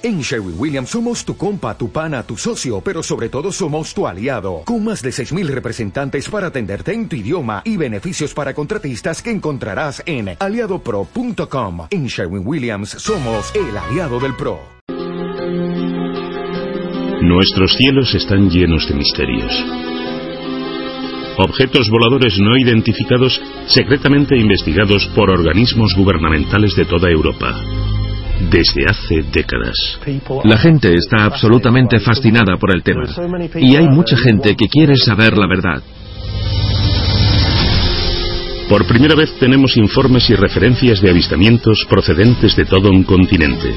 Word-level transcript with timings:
En 0.00 0.20
Sherwin 0.20 0.54
Williams 0.56 0.90
somos 0.90 1.24
tu 1.24 1.36
compa, 1.36 1.76
tu 1.76 1.90
pana, 1.90 2.22
tu 2.22 2.36
socio, 2.36 2.80
pero 2.80 3.02
sobre 3.02 3.28
todo 3.28 3.50
somos 3.50 3.92
tu 3.92 4.06
aliado, 4.06 4.62
con 4.64 4.84
más 4.84 5.02
de 5.02 5.10
6.000 5.10 5.48
representantes 5.48 6.28
para 6.28 6.46
atenderte 6.46 6.92
en 6.92 7.08
tu 7.08 7.16
idioma 7.16 7.62
y 7.64 7.76
beneficios 7.76 8.32
para 8.32 8.54
contratistas 8.54 9.20
que 9.20 9.32
encontrarás 9.32 10.00
en 10.06 10.36
aliadopro.com. 10.38 11.88
En 11.90 12.06
Sherwin 12.06 12.46
Williams 12.46 12.90
somos 12.90 13.52
el 13.56 13.76
aliado 13.76 14.20
del 14.20 14.36
PRO. 14.36 14.60
Nuestros 17.20 17.74
cielos 17.76 18.14
están 18.14 18.48
llenos 18.48 18.88
de 18.88 18.94
misterios. 18.94 19.52
Objetos 21.38 21.90
voladores 21.90 22.38
no 22.38 22.56
identificados 22.56 23.40
secretamente 23.66 24.38
investigados 24.38 25.04
por 25.16 25.28
organismos 25.28 25.92
gubernamentales 25.96 26.76
de 26.76 26.84
toda 26.84 27.10
Europa 27.10 27.52
desde 28.50 28.86
hace 28.88 29.22
décadas. 29.32 29.98
La 30.44 30.58
gente 30.58 30.94
está 30.94 31.24
absolutamente 31.24 32.00
fascinada 32.00 32.56
por 32.56 32.74
el 32.74 32.82
tema 32.82 33.04
y 33.56 33.76
hay 33.76 33.88
mucha 33.88 34.16
gente 34.16 34.54
que 34.56 34.68
quiere 34.68 34.96
saber 34.96 35.36
la 35.36 35.46
verdad. 35.46 35.82
Por 38.68 38.86
primera 38.86 39.14
vez 39.14 39.32
tenemos 39.38 39.76
informes 39.78 40.28
y 40.28 40.34
referencias 40.34 41.00
de 41.00 41.08
avistamientos 41.08 41.86
procedentes 41.88 42.54
de 42.54 42.66
todo 42.66 42.90
un 42.90 43.02
continente. 43.02 43.74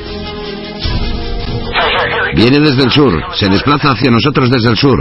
Viene 2.35 2.59
desde 2.59 2.84
el 2.84 2.91
sur, 2.91 3.23
se 3.34 3.48
desplaza 3.49 3.91
hacia 3.91 4.12
nosotros 4.12 4.49
desde 4.49 4.70
el 4.70 4.77
sur. 4.77 4.99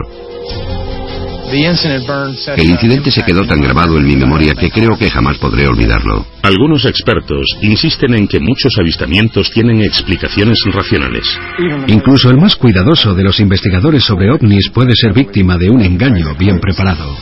El 1.50 2.70
incidente 2.70 3.10
se 3.10 3.22
quedó 3.22 3.44
tan 3.44 3.60
grabado 3.60 3.98
en 3.98 4.06
mi 4.06 4.16
memoria 4.16 4.54
que 4.54 4.70
creo 4.70 4.96
que 4.96 5.10
jamás 5.10 5.38
podré 5.38 5.66
olvidarlo. 5.66 6.26
Algunos 6.42 6.84
expertos 6.84 7.46
insisten 7.62 8.14
en 8.14 8.28
que 8.28 8.38
muchos 8.40 8.72
avistamientos 8.78 9.50
tienen 9.50 9.82
explicaciones 9.82 10.58
racionales. 10.72 11.26
Incluso 11.88 12.30
el 12.30 12.36
más 12.36 12.56
cuidadoso 12.56 13.14
de 13.14 13.24
los 13.24 13.40
investigadores 13.40 14.04
sobre 14.04 14.30
ovnis 14.30 14.70
puede 14.70 14.94
ser 14.94 15.12
víctima 15.12 15.58
de 15.58 15.70
un 15.70 15.82
engaño 15.82 16.34
bien 16.38 16.60
preparado. 16.60 17.16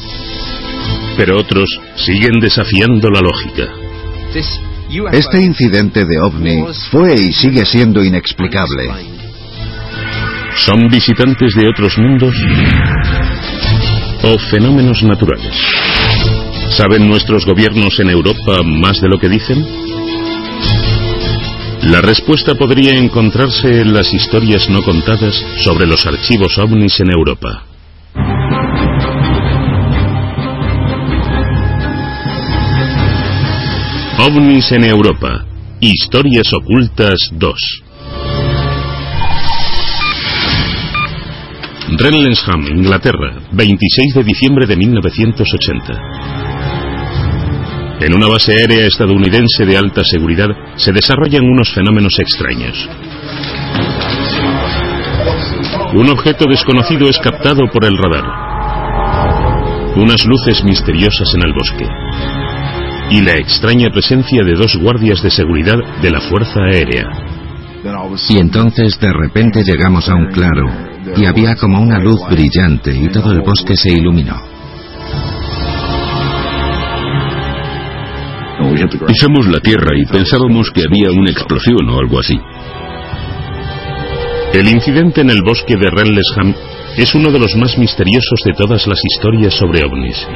Pero 1.17 1.39
otros 1.39 1.69
siguen 1.97 2.39
desafiando 2.41 3.09
la 3.11 3.21
lógica. 3.21 3.69
Este 5.13 5.43
incidente 5.43 6.05
de 6.05 6.19
ovni 6.19 6.65
fue 6.91 7.15
y 7.15 7.33
sigue 7.33 7.65
siendo 7.65 8.03
inexplicable. 8.03 8.85
¿Son 10.57 10.89
visitantes 10.89 11.55
de 11.55 11.69
otros 11.69 11.97
mundos? 11.99 12.35
O 14.29 14.39
fenómenos 14.39 15.03
naturales. 15.03 15.55
¿Saben 16.71 17.09
nuestros 17.09 17.47
gobiernos 17.47 17.99
en 18.01 18.11
Europa 18.11 18.63
más 18.63 19.01
de 19.01 19.09
lo 19.09 19.19
que 19.19 19.29
dicen? 19.29 19.65
La 21.83 22.01
respuesta 22.03 22.55
podría 22.55 22.99
encontrarse 22.99 23.81
en 23.81 23.95
las 23.95 24.13
historias 24.13 24.69
no 24.69 24.83
contadas 24.83 25.35
sobre 25.63 25.87
los 25.87 26.05
archivos 26.07 26.59
ovnis 26.59 27.01
en 27.01 27.11
Europa. 27.11 27.65
OVNIs 34.21 34.73
en 34.73 34.85
Europa. 34.85 35.47
Historias 35.81 36.53
ocultas 36.53 37.31
2. 37.33 37.88
Renlensham, 42.01 42.65
Inglaterra, 42.71 43.43
26 43.51 44.15
de 44.15 44.23
diciembre 44.23 44.67
de 44.69 44.77
1980. 44.77 46.01
En 48.01 48.15
una 48.15 48.29
base 48.29 48.53
aérea 48.53 48.87
estadounidense 48.87 49.67
de 49.67 49.77
alta 49.77 50.03
seguridad 50.05 50.47
se 50.77 50.93
desarrollan 50.93 51.43
unos 51.43 51.75
fenómenos 51.75 52.17
extraños. 52.21 52.89
Un 55.95 56.09
objeto 56.11 56.45
desconocido 56.49 57.09
es 57.09 57.19
captado 57.19 57.65
por 57.73 57.85
el 57.85 57.99
radar. 57.99 58.27
Unas 59.97 60.25
luces 60.25 60.63
misteriosas 60.63 61.35
en 61.35 61.43
el 61.45 61.53
bosque. 61.53 61.89
Y 63.11 63.23
la 63.23 63.33
extraña 63.33 63.91
presencia 63.91 64.45
de 64.45 64.55
dos 64.55 64.77
guardias 64.77 65.21
de 65.21 65.31
seguridad 65.31 65.79
de 66.01 66.11
la 66.11 66.21
Fuerza 66.21 66.61
Aérea. 66.63 67.38
Y 68.29 68.39
entonces 68.39 68.99
de 69.01 69.13
repente 69.13 69.63
llegamos 69.65 70.09
a 70.09 70.15
un 70.15 70.27
claro 70.27 70.67
y 71.17 71.25
había 71.25 71.55
como 71.57 71.81
una 71.81 71.99
luz 71.99 72.21
brillante 72.31 72.93
y 72.95 73.09
todo 73.09 73.33
el 73.33 73.41
bosque 73.41 73.77
se 73.77 73.91
iluminó. 73.91 74.37
Pisamos 79.07 79.47
la 79.47 79.61
tierra 79.61 79.97
y 79.97 80.05
pensábamos 80.05 80.71
que 80.71 80.83
había 80.83 81.11
una 81.11 81.31
explosión 81.31 81.89
o 81.89 81.99
algo 81.99 82.19
así. 82.19 82.39
El 84.53 84.69
incidente 84.69 85.21
en 85.21 85.31
el 85.31 85.43
bosque 85.43 85.77
de 85.77 85.91
Renlesham 85.91 86.55
es 86.99 87.15
uno 87.15 87.31
de 87.31 87.39
los 87.39 87.55
más 87.55 87.79
misteriosos 87.79 88.41
de 88.45 88.53
todas 88.55 88.85
las 88.89 88.99
historias 89.05 89.55
sobre 89.55 89.85
ovnis. 89.85 90.27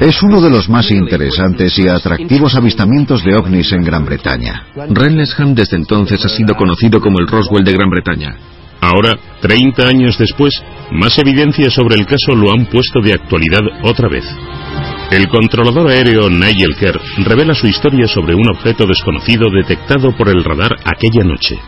Es 0.00 0.22
uno 0.22 0.40
de 0.40 0.48
los 0.48 0.68
más 0.68 0.88
interesantes 0.92 1.76
y 1.76 1.88
atractivos 1.88 2.54
avistamientos 2.54 3.24
de 3.24 3.34
ovnis 3.34 3.72
en 3.72 3.82
Gran 3.82 4.04
Bretaña. 4.04 4.64
Renlesham 4.90 5.54
desde 5.54 5.76
entonces 5.76 6.24
ha 6.24 6.28
sido 6.28 6.54
conocido 6.54 7.00
como 7.00 7.18
el 7.18 7.26
Roswell 7.26 7.64
de 7.64 7.72
Gran 7.72 7.90
Bretaña. 7.90 8.36
Ahora, 8.80 9.18
30 9.40 9.88
años 9.88 10.16
después, 10.16 10.54
más 10.92 11.18
evidencias 11.18 11.72
sobre 11.72 11.96
el 11.96 12.06
caso 12.06 12.32
lo 12.36 12.52
han 12.52 12.66
puesto 12.66 13.00
de 13.02 13.14
actualidad 13.14 13.62
otra 13.82 14.08
vez. 14.08 14.24
El 15.10 15.26
controlador 15.28 15.90
aéreo 15.90 16.30
Nigel 16.30 16.76
Kerr 16.78 17.00
revela 17.24 17.54
su 17.54 17.66
historia 17.66 18.06
sobre 18.06 18.34
un 18.34 18.48
objeto 18.54 18.84
desconocido 18.86 19.50
detectado 19.50 20.16
por 20.16 20.28
el 20.28 20.44
radar 20.44 20.76
aquella 20.84 21.24
noche. 21.24 21.58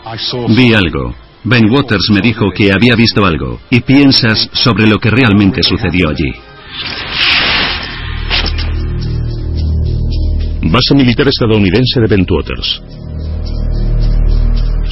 Vi 0.48 0.72
algo. 0.72 1.25
Ben 1.48 1.70
Waters 1.70 2.10
me 2.12 2.20
dijo 2.20 2.50
que 2.50 2.72
había 2.72 2.96
visto 2.96 3.24
algo 3.24 3.60
y 3.70 3.78
piensas 3.78 4.50
sobre 4.52 4.88
lo 4.88 4.98
que 4.98 5.10
realmente 5.10 5.62
sucedió 5.62 6.08
allí. 6.08 6.32
Base 10.62 10.94
militar 10.96 11.28
estadounidense 11.28 12.00
de 12.00 12.08
Bentwaters. 12.08 12.82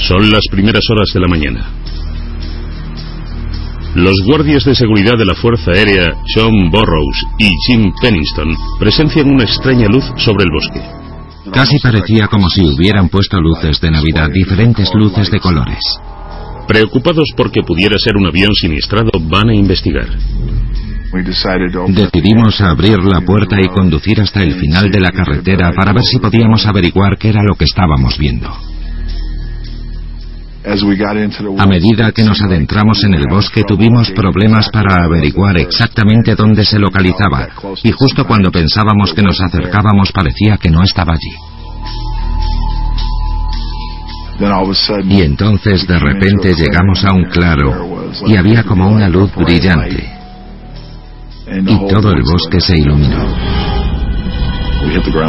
Son 0.06 0.31
las 0.31 0.43
primeras 0.48 0.84
horas 0.91 1.10
de 1.12 1.20
la 1.20 1.26
mañana. 1.26 1.70
Los 3.97 4.22
guardias 4.25 4.64
de 4.64 4.76
seguridad 4.76 5.19
de 5.19 5.25
la 5.25 5.34
Fuerza 5.34 5.72
Aérea, 5.72 6.14
John 6.37 6.70
Burroughs 6.70 7.20
y 7.41 7.50
Jim 7.66 7.93
Pennington, 8.00 8.56
presencian 8.78 9.28
una 9.28 9.43
extraña 9.43 9.88
luz 9.88 10.04
sobre 10.19 10.44
el 10.44 10.50
bosque. 10.53 10.82
Casi 11.53 11.81
parecía 11.81 12.28
como 12.28 12.48
si 12.48 12.62
hubieran 12.62 13.09
puesto 13.09 13.41
luces 13.41 13.81
de 13.81 13.91
Navidad, 13.91 14.28
diferentes 14.32 14.94
luces 14.94 15.32
de 15.32 15.41
colores. 15.41 15.81
Preocupados 16.66 17.28
porque 17.36 17.62
pudiera 17.62 17.97
ser 17.98 18.16
un 18.16 18.26
avión 18.26 18.52
siniestrado, 18.54 19.10
van 19.20 19.50
a 19.50 19.54
investigar. 19.54 20.08
Decidimos 21.88 22.60
abrir 22.60 22.98
la 23.04 23.20
puerta 23.20 23.60
y 23.60 23.69
conducir 23.69 24.20
hasta 24.20 24.42
el 24.42 24.54
final 24.54 24.91
de 24.91 25.00
la 25.00 25.12
carretera 25.12 25.72
para 25.72 25.92
ver 25.92 26.02
si 26.02 26.19
podíamos 26.19 26.66
averiguar 26.66 27.16
qué 27.19 27.28
era 27.28 27.42
lo 27.42 27.54
que 27.54 27.66
estábamos 27.66 28.19
viendo. 28.19 28.50
A 31.58 31.66
medida 31.66 32.10
que 32.12 32.25
nos 32.25 32.41
adentramos 32.41 33.04
en 33.04 33.14
el 33.14 33.26
bosque 33.28 33.62
tuvimos 33.64 34.10
problemas 34.12 34.70
para 34.70 35.04
averiguar 35.04 35.58
exactamente 35.58 36.34
dónde 36.34 36.64
se 36.64 36.78
localizaba 36.78 37.48
y 37.82 37.92
justo 37.92 38.26
cuando 38.26 38.50
pensábamos 38.50 39.12
que 39.12 39.20
nos 39.22 39.38
acercábamos 39.42 40.10
parecía 40.10 40.56
que 40.56 40.70
no 40.70 40.82
estaba 40.82 41.12
allí. 41.12 41.36
Y 45.09 45.22
entonces 45.22 45.87
de 45.87 45.99
repente 45.99 46.55
llegamos 46.55 47.05
a 47.05 47.12
un 47.12 47.25
claro 47.25 48.11
y 48.27 48.37
había 48.37 48.65
como 48.65 48.89
una 48.89 49.09
luz 49.09 49.34
brillante 49.34 50.15
y 51.47 51.89
todo 51.89 52.11
el 52.12 52.22
bosque 52.22 52.61
se 52.61 52.77
iluminó. 52.77 53.34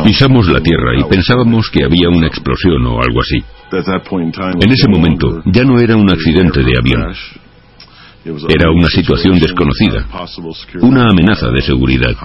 Pisamos 0.04 0.48
la 0.48 0.60
tierra 0.60 1.00
y 1.00 1.04
pensábamos 1.04 1.70
que 1.70 1.84
había 1.84 2.10
una 2.10 2.28
explosión 2.28 2.86
o 2.88 3.02
algo 3.02 3.22
así. 3.22 3.44
En 4.62 4.72
ese 4.72 4.88
momento 4.90 5.42
ya 5.46 5.64
no 5.64 5.80
era 5.80 5.96
un 5.96 6.10
accidente 6.10 6.62
de 6.62 6.78
avión. 6.78 7.14
Era 8.50 8.72
una 8.72 8.88
situación 8.88 9.38
desconocida, 9.40 10.08
una 10.82 11.09
amenaza 11.09 11.50
de 11.50 11.62
seguridad. 11.62 12.16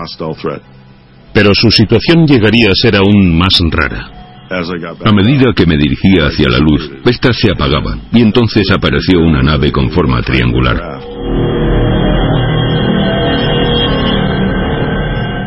Pero 1.33 1.51
su 1.55 1.71
situación 1.71 2.27
llegaría 2.27 2.69
a 2.69 2.75
ser 2.75 2.97
aún 2.97 3.39
más 3.39 3.59
rara. 3.71 4.20
A 4.53 5.13
medida 5.13 5.53
que 5.55 5.65
me 5.65 5.77
dirigía 5.77 6.27
hacia 6.27 6.49
la 6.49 6.59
luz, 6.59 6.91
éstas 7.05 7.37
se 7.39 7.53
apagaban 7.53 8.09
y 8.13 8.21
entonces 8.21 8.69
apareció 8.73 9.21
una 9.21 9.43
nave 9.43 9.71
con 9.71 9.93
forma 9.93 10.21
triangular. 10.23 10.99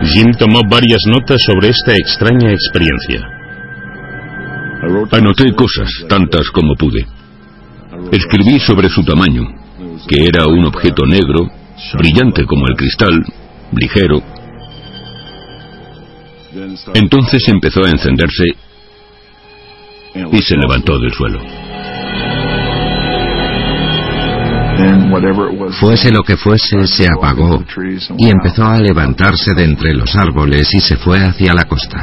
Jim 0.05 0.31
tomó 0.39 0.61
varias 0.69 1.01
notas 1.07 1.41
sobre 1.43 1.69
esta 1.69 1.93
extraña 1.93 2.51
experiencia. 2.51 3.27
Anoté 5.11 5.51
cosas, 5.53 5.89
tantas 6.07 6.49
como 6.51 6.73
pude. 6.75 7.05
Escribí 8.09 8.57
sobre 8.59 8.87
su 8.87 9.03
tamaño, 9.03 9.43
que 10.07 10.23
era 10.23 10.47
un 10.47 10.63
objeto 10.63 11.05
negro, 11.05 11.49
brillante 11.97 12.45
como 12.45 12.67
el 12.67 12.75
cristal, 12.77 13.21
ligero. 13.73 14.23
Entonces 16.93 17.43
empezó 17.49 17.83
a 17.83 17.89
encenderse 17.89 18.45
y 20.15 20.41
se 20.41 20.55
levantó 20.55 20.99
del 20.99 21.11
suelo. 21.11 21.39
Fuese 25.79 26.11
lo 26.11 26.23
que 26.23 26.37
fuese, 26.37 26.87
se 26.87 27.05
apagó 27.05 27.63
y 28.17 28.29
empezó 28.29 28.65
a 28.65 28.79
levantarse 28.79 29.53
de 29.53 29.63
entre 29.63 29.93
los 29.93 30.15
árboles 30.15 30.67
y 30.73 30.79
se 30.79 30.97
fue 30.97 31.19
hacia 31.19 31.53
la 31.53 31.63
costa. 31.65 31.99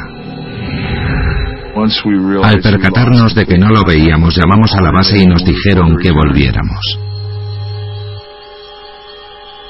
Al 2.42 2.60
percatarnos 2.60 3.34
de 3.34 3.46
que 3.46 3.58
no 3.58 3.68
lo 3.68 3.84
veíamos, 3.84 4.36
llamamos 4.36 4.72
a 4.74 4.82
la 4.82 4.90
base 4.90 5.18
y 5.18 5.26
nos 5.26 5.44
dijeron 5.44 5.96
que 5.96 6.10
volviéramos. 6.10 6.98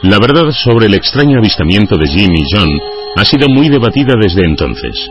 La 0.02 0.18
verdad 0.18 0.50
sobre 0.50 0.86
el 0.86 0.94
extraño 0.94 1.38
avistamiento 1.38 1.96
de 1.96 2.08
Jim 2.08 2.32
y 2.32 2.44
John 2.50 2.68
ha 3.16 3.24
sido 3.24 3.48
muy 3.48 3.68
debatida 3.68 4.14
desde 4.20 4.44
entonces. 4.44 5.10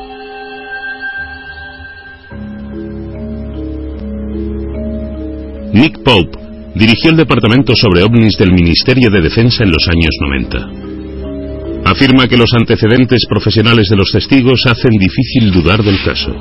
Nick 5.74 6.02
Pope 6.04 6.38
dirigió 6.76 7.12
el 7.12 7.18
Departamento 7.18 7.74
sobre 7.76 8.04
OVNIs 8.04 8.38
del 8.38 8.52
Ministerio 8.52 9.10
de 9.12 9.22
Defensa 9.22 9.64
en 9.64 9.72
los 9.72 9.88
años 9.88 10.16
90. 10.20 11.90
Afirma 11.90 12.28
que 12.28 12.38
los 12.38 12.52
antecedentes 12.54 13.26
profesionales 13.30 13.88
de 13.90 13.96
los 13.96 14.12
testigos 14.12 14.64
hacen 14.66 14.92
difícil 14.92 15.52
dudar 15.52 15.84
del 15.84 16.02
caso. 16.04 16.36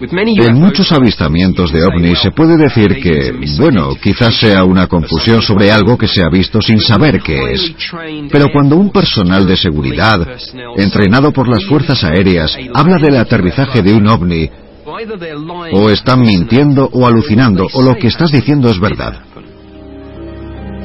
En 0.00 0.54
muchos 0.56 0.90
avistamientos 0.92 1.72
de 1.72 1.82
ovnis 1.84 2.18
se 2.18 2.30
puede 2.30 2.56
decir 2.56 3.00
que, 3.00 3.32
bueno, 3.58 3.94
quizás 4.02 4.36
sea 4.38 4.64
una 4.64 4.86
confusión 4.86 5.40
sobre 5.40 5.70
algo 5.70 5.96
que 5.96 6.08
se 6.08 6.22
ha 6.22 6.28
visto 6.28 6.60
sin 6.60 6.80
saber 6.80 7.20
qué 7.22 7.52
es. 7.52 7.74
Pero 8.30 8.46
cuando 8.52 8.76
un 8.76 8.90
personal 8.90 9.46
de 9.46 9.56
seguridad, 9.56 10.26
entrenado 10.76 11.32
por 11.32 11.48
las 11.48 11.64
fuerzas 11.64 12.02
aéreas, 12.04 12.56
habla 12.74 12.98
del 12.98 13.16
aterrizaje 13.16 13.82
de 13.82 13.94
un 13.94 14.06
ovni, 14.08 14.50
o 15.72 15.90
están 15.90 16.20
mintiendo 16.20 16.88
o 16.92 17.06
alucinando, 17.06 17.66
o 17.72 17.82
lo 17.82 17.96
que 17.96 18.08
estás 18.08 18.30
diciendo 18.30 18.70
es 18.70 18.78
verdad. 18.78 19.22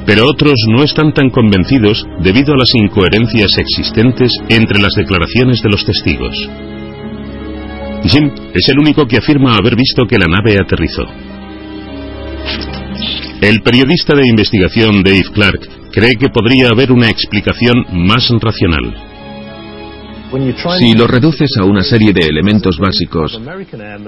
Pero 0.05 0.27
otros 0.27 0.55
no 0.67 0.83
están 0.83 1.13
tan 1.13 1.29
convencidos 1.29 2.03
debido 2.21 2.53
a 2.53 2.57
las 2.57 2.73
incoherencias 2.73 3.57
existentes 3.57 4.31
entre 4.49 4.81
las 4.81 4.93
declaraciones 4.95 5.61
de 5.61 5.69
los 5.69 5.85
testigos. 5.85 6.35
Jim 8.05 8.31
es 8.53 8.67
el 8.69 8.79
único 8.79 9.05
que 9.05 9.17
afirma 9.17 9.55
haber 9.55 9.75
visto 9.75 10.05
que 10.07 10.17
la 10.17 10.25
nave 10.25 10.57
aterrizó. 10.59 11.03
El 13.41 13.61
periodista 13.61 14.15
de 14.15 14.27
investigación 14.27 15.03
Dave 15.03 15.29
Clark 15.33 15.91
cree 15.91 16.15
que 16.15 16.29
podría 16.29 16.69
haber 16.69 16.91
una 16.91 17.09
explicación 17.09 17.85
más 17.91 18.27
racional. 18.41 19.08
Si 20.77 20.93
lo 20.93 21.07
reduces 21.07 21.49
a 21.59 21.63
una 21.63 21.81
serie 21.81 22.13
de 22.13 22.21
elementos 22.21 22.77
básicos, 22.77 23.41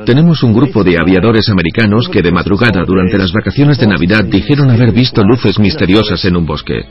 tenemos 0.05 0.43
un 0.43 0.53
grupo 0.53 0.83
de 0.83 0.97
aviadores 0.99 1.49
americanos 1.49 2.07
que 2.09 2.21
de 2.21 2.31
madrugada 2.31 2.83
durante 2.85 3.17
las 3.17 3.31
vacaciones 3.31 3.79
de 3.79 3.87
Navidad 3.87 4.23
dijeron 4.25 4.69
haber 4.69 4.91
visto 4.91 5.23
luces 5.23 5.57
misteriosas 5.57 6.23
en 6.25 6.37
un 6.37 6.45
bosque. 6.45 6.81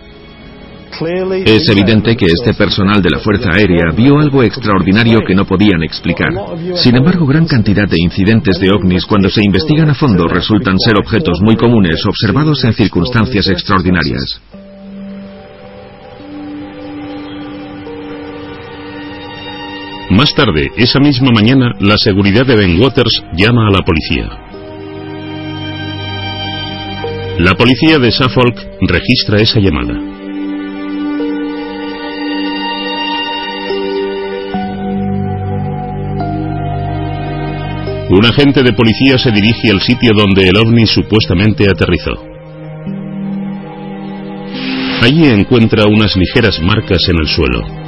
Es 1.47 1.69
evidente 1.69 2.17
que 2.17 2.27
este 2.27 2.53
personal 2.55 3.01
de 3.01 3.11
la 3.11 3.21
Fuerza 3.21 3.53
Aérea 3.53 3.93
vio 3.97 4.19
algo 4.19 4.43
extraordinario 4.43 5.21
que 5.27 5.35
no 5.35 5.47
podían 5.47 5.83
explicar. 5.83 6.31
Sin 6.75 6.97
embargo, 6.97 7.27
gran 7.27 7.47
cantidad 7.47 7.89
de 7.89 7.97
incidentes 7.99 8.59
de 8.59 8.69
ovnis 8.71 9.07
cuando 9.07 9.31
se 9.31 9.43
investigan 9.45 9.89
a 9.91 9.95
fondo 9.95 10.27
resultan 10.27 10.79
ser 10.79 10.95
objetos 10.99 11.41
muy 11.41 11.57
comunes 11.57 12.05
observados 12.05 12.65
en 12.65 12.75
circunstancias 12.75 13.49
extraordinarias. 13.49 14.41
Más 20.11 20.35
tarde, 20.35 20.73
esa 20.77 20.99
misma 20.99 21.31
mañana, 21.33 21.73
la 21.79 21.97
seguridad 21.97 22.45
de 22.45 22.57
Ben 22.57 22.81
Waters 22.81 23.23
llama 23.33 23.69
a 23.69 23.71
la 23.71 23.83
policía. 23.83 24.29
La 27.39 27.55
policía 27.55 27.99
de 28.01 28.11
Suffolk 28.11 28.59
registra 28.81 29.41
esa 29.41 29.61
llamada. 29.61 29.95
Un 38.11 38.27
agente 38.27 38.65
de 38.65 38.73
policía 38.73 39.17
se 39.17 39.31
dirige 39.31 39.71
al 39.71 39.81
sitio 39.81 40.11
donde 40.19 40.49
el 40.49 40.57
ovni 40.57 40.87
supuestamente 40.87 41.71
aterrizó. 41.71 42.21
Allí 45.03 45.25
encuentra 45.27 45.85
unas 45.87 46.17
ligeras 46.17 46.61
marcas 46.61 46.99
en 47.09 47.17
el 47.17 47.29
suelo. 47.29 47.80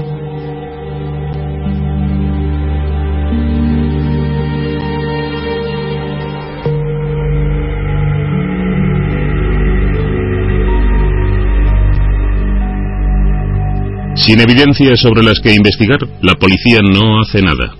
Sin 14.22 14.38
evidencias 14.38 15.00
sobre 15.00 15.24
las 15.24 15.40
que 15.40 15.52
investigar, 15.52 15.98
la 16.22 16.34
policía 16.34 16.78
no 16.80 17.20
hace 17.20 17.42
nada. 17.42 17.74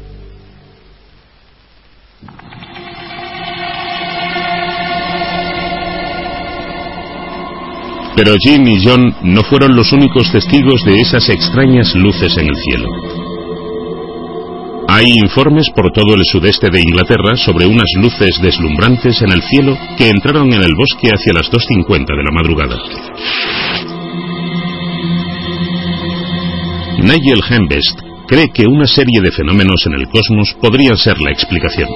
Pero 8.17 8.35
Jim 8.41 8.67
y 8.67 8.85
John 8.85 9.15
no 9.23 9.43
fueron 9.45 9.77
los 9.77 9.93
únicos 9.93 10.33
testigos 10.33 10.85
de 10.85 11.01
esas 11.01 11.29
extrañas 11.29 11.95
luces 11.95 12.37
en 12.37 12.49
el 12.49 12.57
cielo. 12.57 12.89
Hay 14.89 15.13
informes 15.23 15.71
por 15.71 15.93
todo 15.93 16.17
el 16.17 16.25
sudeste 16.25 16.71
de 16.71 16.81
Inglaterra 16.81 17.37
sobre 17.37 17.67
unas 17.67 17.89
luces 17.95 18.41
deslumbrantes 18.43 19.23
en 19.23 19.31
el 19.31 19.43
cielo 19.43 19.79
que 19.97 20.11
entraron 20.11 20.53
en 20.53 20.63
el 20.63 20.75
bosque 20.75 21.07
hacia 21.07 21.35
las 21.35 21.49
2.50 21.53 22.05
de 22.05 22.25
la 22.25 22.33
madrugada. 22.33 22.77
Nigel 27.03 27.43
Hembest 27.49 27.99
cree 28.29 28.47
que 28.55 28.65
una 28.67 28.87
serie 28.87 29.21
de 29.21 29.33
fenómenos 29.33 29.85
en 29.87 29.95
el 29.95 30.09
cosmos 30.09 30.55
podrían 30.61 30.97
ser 30.97 31.21
la 31.21 31.33
explicación. 31.33 31.89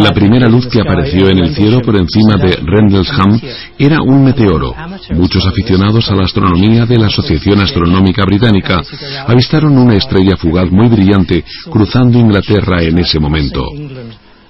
La 0.00 0.12
primera 0.12 0.48
luz 0.48 0.66
que 0.66 0.80
apareció 0.80 1.30
en 1.30 1.38
el 1.38 1.54
cielo 1.54 1.80
por 1.80 1.96
encima 1.96 2.36
de 2.36 2.58
Rendlesham 2.62 3.40
era 3.78 4.02
un 4.02 4.24
meteoro. 4.24 4.74
Muchos 5.14 5.46
aficionados 5.46 6.10
a 6.10 6.16
la 6.16 6.24
astronomía 6.24 6.84
de 6.84 6.98
la 6.98 7.06
Asociación 7.06 7.62
Astronómica 7.62 8.24
Británica 8.26 8.82
avistaron 9.26 9.78
una 9.78 9.94
estrella 9.94 10.36
fugaz 10.36 10.70
muy 10.70 10.88
brillante 10.88 11.44
cruzando 11.70 12.18
Inglaterra 12.18 12.82
en 12.82 12.98
ese 12.98 13.18
momento. 13.18 13.62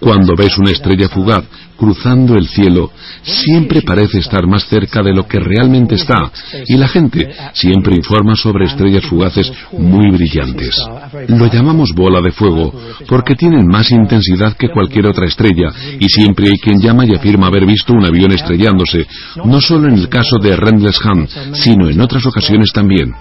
Cuando 0.06 0.36
ves 0.36 0.56
una 0.56 0.70
estrella 0.70 1.08
fugaz 1.08 1.42
cruzando 1.76 2.36
el 2.36 2.46
cielo, 2.46 2.92
siempre 3.24 3.82
parece 3.82 4.20
estar 4.20 4.46
más 4.46 4.62
cerca 4.68 5.02
de 5.02 5.12
lo 5.12 5.26
que 5.26 5.40
realmente 5.40 5.96
está, 5.96 6.30
y 6.64 6.76
la 6.76 6.86
gente 6.86 7.28
siempre 7.54 7.96
informa 7.96 8.36
sobre 8.36 8.66
estrellas 8.66 9.04
fugaces 9.04 9.52
muy 9.72 10.12
brillantes. 10.12 10.76
Lo 11.26 11.46
llamamos 11.48 11.92
bola 11.92 12.20
de 12.20 12.30
fuego 12.30 12.72
porque 13.08 13.34
tienen 13.34 13.66
más 13.66 13.90
intensidad 13.90 14.56
que 14.56 14.68
cualquier 14.68 15.08
otra 15.08 15.26
estrella, 15.26 15.72
y 15.98 16.08
siempre 16.08 16.50
hay 16.50 16.58
quien 16.60 16.80
llama 16.80 17.04
y 17.04 17.12
afirma 17.12 17.48
haber 17.48 17.66
visto 17.66 17.92
un 17.92 18.06
avión 18.06 18.30
estrellándose, 18.30 19.08
no 19.44 19.60
solo 19.60 19.88
en 19.88 19.94
el 19.94 20.08
caso 20.08 20.36
de 20.40 20.54
Rendlesham, 20.54 21.26
sino 21.52 21.90
en 21.90 22.00
otras 22.00 22.24
ocasiones 22.26 22.70
también. 22.72 23.12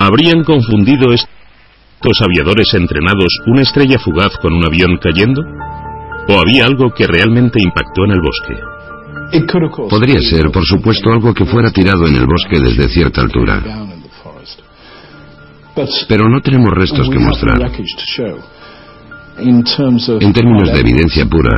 ¿Habrían 0.00 0.44
confundido 0.44 1.12
esto? 1.12 1.28
Los 2.02 2.20
aviadores 2.20 2.72
entrenados 2.74 3.28
una 3.46 3.62
estrella 3.62 3.98
fugaz 3.98 4.36
con 4.40 4.52
un 4.52 4.64
avión 4.64 4.98
cayendo? 5.00 5.42
¿O 6.28 6.40
había 6.40 6.66
algo 6.66 6.90
que 6.90 7.06
realmente 7.06 7.58
impactó 7.62 8.04
en 8.04 8.12
el 8.12 8.20
bosque? 8.20 8.54
Podría 9.88 10.20
ser, 10.20 10.50
por 10.50 10.64
supuesto, 10.64 11.10
algo 11.10 11.34
que 11.34 11.44
fuera 11.44 11.70
tirado 11.70 12.06
en 12.06 12.16
el 12.16 12.26
bosque 12.26 12.60
desde 12.60 12.88
cierta 12.88 13.22
altura. 13.22 13.62
Pero 16.08 16.28
no 16.28 16.40
tenemos 16.40 16.72
restos 16.72 17.08
que 17.08 17.18
mostrar. 17.18 17.58
En 19.38 20.32
términos 20.32 20.72
de 20.72 20.80
evidencia 20.80 21.26
pura, 21.26 21.56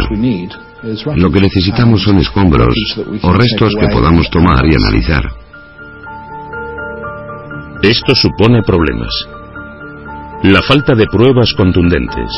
lo 1.16 1.30
que 1.30 1.40
necesitamos 1.40 2.02
son 2.02 2.18
escombros 2.18 2.75
o 3.23 3.33
restos 3.33 3.75
que 3.78 3.87
podamos 3.92 4.28
tomar 4.30 4.64
y 4.66 4.75
analizar. 4.75 5.23
Esto 7.83 8.14
supone 8.14 8.62
problemas 8.62 9.11
la 10.42 10.62
falta 10.62 10.95
de 10.95 11.07
pruebas 11.07 11.52
contundentes 11.57 12.30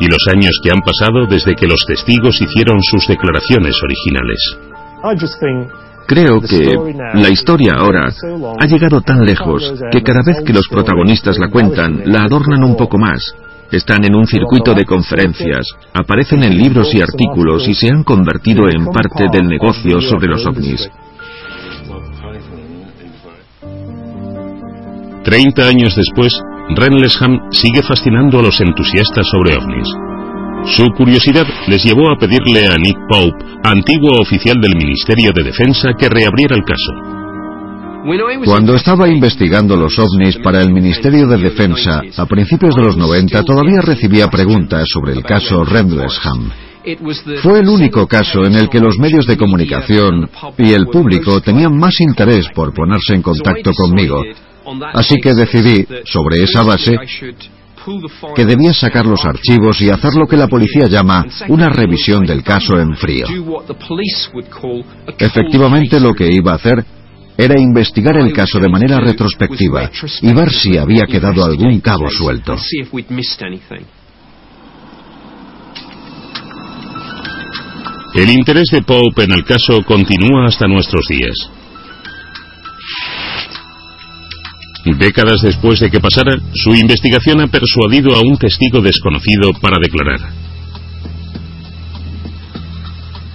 y 0.00 0.06
los 0.06 0.26
años 0.30 0.58
que 0.62 0.70
han 0.70 0.80
pasado 0.80 1.26
desde 1.26 1.54
que 1.54 1.66
los 1.66 1.84
testigos 1.86 2.40
hicieron 2.40 2.82
sus 2.82 3.06
declaraciones 3.06 3.76
originales. 3.82 4.58
Creo 6.06 6.40
que 6.40 6.76
la 7.14 7.30
historia 7.30 7.74
ahora 7.78 8.12
ha 8.58 8.66
llegado 8.66 9.00
tan 9.00 9.24
lejos 9.24 9.72
que 9.90 10.02
cada 10.02 10.22
vez 10.24 10.42
que 10.44 10.52
los 10.52 10.68
protagonistas 10.68 11.38
la 11.38 11.48
cuentan, 11.48 12.02
la 12.06 12.24
adornan 12.24 12.62
un 12.64 12.76
poco 12.76 12.98
más. 12.98 13.34
Están 13.70 14.04
en 14.04 14.14
un 14.14 14.26
circuito 14.26 14.74
de 14.74 14.84
conferencias, 14.84 15.66
aparecen 15.94 16.44
en 16.44 16.56
libros 16.56 16.94
y 16.94 17.00
artículos 17.00 17.66
y 17.66 17.74
se 17.74 17.88
han 17.88 18.04
convertido 18.04 18.68
en 18.68 18.86
parte 18.86 19.24
del 19.32 19.48
negocio 19.48 20.00
sobre 20.00 20.28
los 20.28 20.46
ovnis. 20.46 20.88
Treinta 25.24 25.66
años 25.66 25.96
después, 25.96 26.38
Renlesham 26.70 27.50
sigue 27.50 27.82
fascinando 27.82 28.38
a 28.38 28.42
los 28.42 28.60
entusiastas 28.60 29.26
sobre 29.30 29.56
ovnis. 29.56 29.88
Su 30.76 30.86
curiosidad 30.96 31.46
les 31.68 31.84
llevó 31.84 32.10
a 32.10 32.16
pedirle 32.16 32.66
a 32.66 32.76
Nick 32.78 32.96
Pope, 33.06 33.44
antiguo 33.64 34.16
oficial 34.20 34.56
del 34.60 34.74
Ministerio 34.74 35.30
de 35.34 35.44
Defensa, 35.44 35.90
que 35.98 36.08
reabriera 36.08 36.56
el 36.56 36.64
caso. 36.64 37.14
Cuando 38.44 38.74
estaba 38.74 39.08
investigando 39.08 39.76
los 39.76 39.98
ovnis 39.98 40.38
para 40.38 40.62
el 40.62 40.72
Ministerio 40.72 41.26
de 41.26 41.38
Defensa 41.38 42.02
a 42.16 42.26
principios 42.26 42.74
de 42.74 42.82
los 42.82 42.96
90, 42.96 43.42
todavía 43.42 43.80
recibía 43.82 44.28
preguntas 44.28 44.86
sobre 44.88 45.12
el 45.12 45.22
caso 45.22 45.64
Rendlesham. 45.64 46.50
Fue 47.42 47.60
el 47.60 47.68
único 47.68 48.06
caso 48.06 48.44
en 48.44 48.56
el 48.56 48.68
que 48.68 48.80
los 48.80 48.98
medios 48.98 49.26
de 49.26 49.38
comunicación 49.38 50.28
y 50.58 50.72
el 50.72 50.86
público 50.86 51.40
tenían 51.40 51.76
más 51.78 51.98
interés 52.00 52.46
por 52.54 52.74
ponerse 52.74 53.14
en 53.14 53.22
contacto 53.22 53.70
conmigo. 53.72 54.22
Así 54.92 55.16
que 55.16 55.34
decidí, 55.34 55.86
sobre 56.04 56.42
esa 56.42 56.62
base, 56.62 56.96
que 58.34 58.44
debía 58.44 58.72
sacar 58.72 59.06
los 59.06 59.24
archivos 59.24 59.80
y 59.80 59.90
hacer 59.90 60.14
lo 60.14 60.26
que 60.26 60.36
la 60.36 60.48
policía 60.48 60.86
llama 60.86 61.26
una 61.48 61.68
revisión 61.68 62.24
del 62.24 62.42
caso 62.42 62.78
en 62.78 62.96
frío. 62.96 63.26
Efectivamente 65.18 66.00
lo 66.00 66.14
que 66.14 66.30
iba 66.32 66.52
a 66.52 66.56
hacer 66.56 66.84
era 67.36 67.60
investigar 67.60 68.16
el 68.16 68.32
caso 68.32 68.58
de 68.58 68.68
manera 68.68 69.00
retrospectiva 69.00 69.90
y 70.22 70.32
ver 70.32 70.50
si 70.50 70.78
había 70.78 71.04
quedado 71.04 71.44
algún 71.44 71.80
cabo 71.80 72.08
suelto. 72.08 72.56
El 78.14 78.30
interés 78.30 78.68
de 78.70 78.82
Pope 78.82 79.24
en 79.24 79.32
el 79.32 79.44
caso 79.44 79.82
continúa 79.84 80.46
hasta 80.46 80.68
nuestros 80.68 81.04
días. 81.08 81.34
Décadas 84.84 85.40
después 85.42 85.80
de 85.80 85.90
que 85.90 85.98
pasara, 85.98 86.32
su 86.52 86.74
investigación 86.74 87.40
ha 87.40 87.46
persuadido 87.46 88.14
a 88.14 88.20
un 88.20 88.36
testigo 88.36 88.82
desconocido 88.82 89.52
para 89.60 89.78
declarar. 89.80 90.20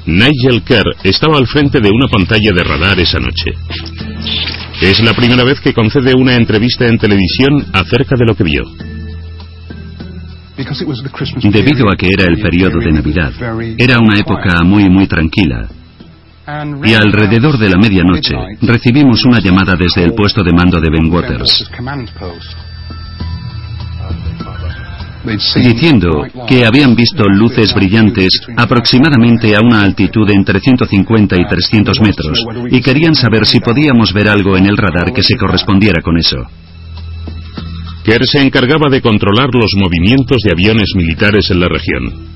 Nigel 0.06 0.64
Kerr 0.64 0.96
estaba 1.04 1.38
al 1.38 1.48
frente 1.48 1.80
de 1.80 1.90
una 1.90 2.08
pantalla 2.08 2.52
de 2.54 2.64
radar 2.64 3.00
esa 3.00 3.20
noche. 3.20 3.52
Es 4.82 5.00
la 5.02 5.14
primera 5.14 5.44
vez 5.44 5.60
que 5.60 5.74
concede 5.74 6.14
una 6.16 6.36
entrevista 6.36 6.86
en 6.86 6.98
televisión 6.98 7.66
acerca 7.74 8.16
de 8.18 8.26
lo 8.26 8.36
que 8.36 8.44
vio. 8.44 8.64
Debido 11.52 11.90
a 11.90 11.96
que 11.96 12.08
era 12.08 12.26
el 12.28 12.42
periodo 12.42 12.80
de 12.80 12.92
Navidad, 12.92 13.32
era 13.78 14.00
una 14.00 14.20
época 14.20 14.64
muy 14.64 14.90
muy 14.90 15.08
tranquila. 15.08 15.68
Y 16.84 16.94
alrededor 16.94 17.58
de 17.58 17.70
la 17.70 17.78
medianoche 17.78 18.36
recibimos 18.62 19.26
una 19.26 19.40
llamada 19.40 19.76
desde 19.78 20.04
el 20.04 20.14
puesto 20.14 20.44
de 20.44 20.54
mando 20.54 20.80
de 20.80 20.90
Ben 20.90 21.12
Waters 21.12 21.70
diciendo 25.24 26.26
que 26.48 26.66
habían 26.66 26.96
visto 26.96 27.24
luces 27.24 27.74
brillantes 27.74 28.30
aproximadamente 28.56 29.56
a 29.56 29.60
una 29.62 29.82
altitud 29.82 30.28
de 30.28 30.34
entre 30.34 30.60
150 30.60 31.36
y 31.36 31.46
300 31.46 32.02
metros 32.02 32.40
y 32.72 32.82
querían 32.82 33.16
saber 33.16 33.46
si 33.46 33.60
podíamos 33.60 34.14
ver 34.14 34.30
algo 34.30 34.58
en 34.58 34.66
el 34.66 34.78
radar 34.78 35.14
que 35.14 35.24
se 35.24 35.36
correspondiera 35.36 36.02
con 36.02 36.18
eso. 36.18 36.38
Kerr 38.04 38.26
se 38.26 38.42
encargaba 38.42 38.90
de 38.90 39.02
controlar 39.02 39.50
los 39.54 39.72
movimientos 39.76 40.38
de 40.44 40.54
aviones 40.54 40.90
militares 40.96 41.50
en 41.52 41.60
la 41.60 41.68
región, 41.68 42.28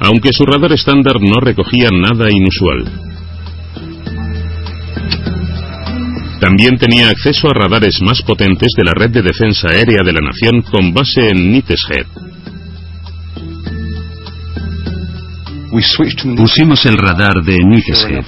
aunque 0.00 0.32
su 0.32 0.44
radar 0.44 0.72
estándar 0.72 1.16
no 1.20 1.40
recogía 1.40 1.88
nada 1.92 2.26
inusual. 2.30 3.07
También 6.40 6.78
tenía 6.78 7.08
acceso 7.08 7.48
a 7.48 7.54
radares 7.54 8.00
más 8.00 8.22
potentes 8.22 8.72
de 8.76 8.84
la 8.84 8.92
red 8.94 9.10
de 9.10 9.22
defensa 9.22 9.68
aérea 9.68 10.02
de 10.04 10.12
la 10.12 10.20
nación 10.20 10.62
con 10.62 10.92
base 10.92 11.30
en 11.30 11.52
Niteshead. 11.52 12.06
Pusimos 16.36 16.86
el 16.86 16.96
radar 16.96 17.42
de 17.44 17.58
Niteshead 17.58 18.24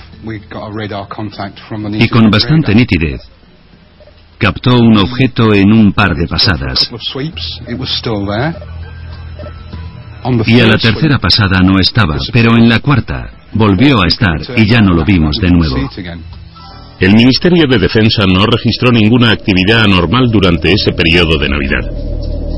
y 1.98 2.08
con 2.08 2.30
bastante 2.30 2.74
nitidez 2.74 3.22
captó 4.40 4.78
un 4.78 4.96
objeto 4.96 5.52
en 5.52 5.70
un 5.70 5.92
par 5.92 6.14
de 6.16 6.26
pasadas. 6.26 6.90
Y 10.46 10.60
a 10.60 10.66
la 10.66 10.78
tercera 10.78 11.18
pasada 11.18 11.60
no 11.62 11.78
estaba, 11.78 12.16
pero 12.32 12.56
en 12.56 12.68
la 12.68 12.80
cuarta 12.80 13.30
volvió 13.52 14.02
a 14.02 14.06
estar 14.06 14.40
y 14.56 14.66
ya 14.66 14.80
no 14.80 14.94
lo 14.94 15.04
vimos 15.04 15.36
de 15.36 15.50
nuevo. 15.50 15.90
El 17.00 17.14
Ministerio 17.14 17.66
de 17.66 17.78
Defensa 17.78 18.26
no 18.26 18.44
registró 18.44 18.92
ninguna 18.92 19.30
actividad 19.30 19.84
anormal 19.84 20.26
durante 20.30 20.68
ese 20.70 20.92
periodo 20.92 21.38
de 21.38 21.48
Navidad. 21.48 21.90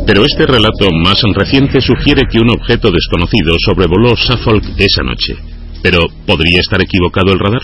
Pero 0.05 0.25
este 0.25 0.47
relato 0.47 0.91
más 0.91 1.23
reciente 1.33 1.81
sugiere 1.81 2.23
que 2.29 2.41
un 2.41 2.51
objeto 2.51 2.91
desconocido 2.91 3.55
sobrevoló 3.65 4.17
Suffolk 4.17 4.65
esa 4.79 5.05
noche. 5.05 5.52
Pero, 5.83 6.07
¿podría 6.27 6.61
estar 6.61 6.81
equivocado 6.81 7.33
el 7.33 7.39
radar? 7.39 7.63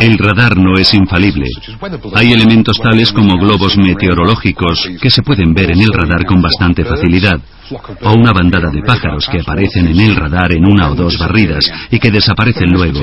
El 0.00 0.18
radar 0.18 0.56
no 0.58 0.74
es 0.76 0.92
infalible. 0.92 1.46
Hay 2.14 2.32
elementos 2.32 2.78
tales 2.78 3.12
como 3.12 3.38
globos 3.38 3.76
meteorológicos 3.78 4.86
que 5.00 5.10
se 5.10 5.22
pueden 5.22 5.54
ver 5.54 5.70
en 5.70 5.80
el 5.80 5.92
radar 5.92 6.26
con 6.26 6.42
bastante 6.42 6.84
facilidad, 6.84 7.40
o 8.02 8.12
una 8.12 8.32
bandada 8.32 8.70
de 8.70 8.82
pájaros 8.82 9.26
que 9.30 9.40
aparecen 9.40 9.88
en 9.88 10.00
el 10.00 10.16
radar 10.16 10.52
en 10.52 10.64
una 10.66 10.90
o 10.90 10.94
dos 10.94 11.18
barridas 11.18 11.70
y 11.90 11.98
que 11.98 12.10
desaparecen 12.10 12.70
luego. 12.70 13.00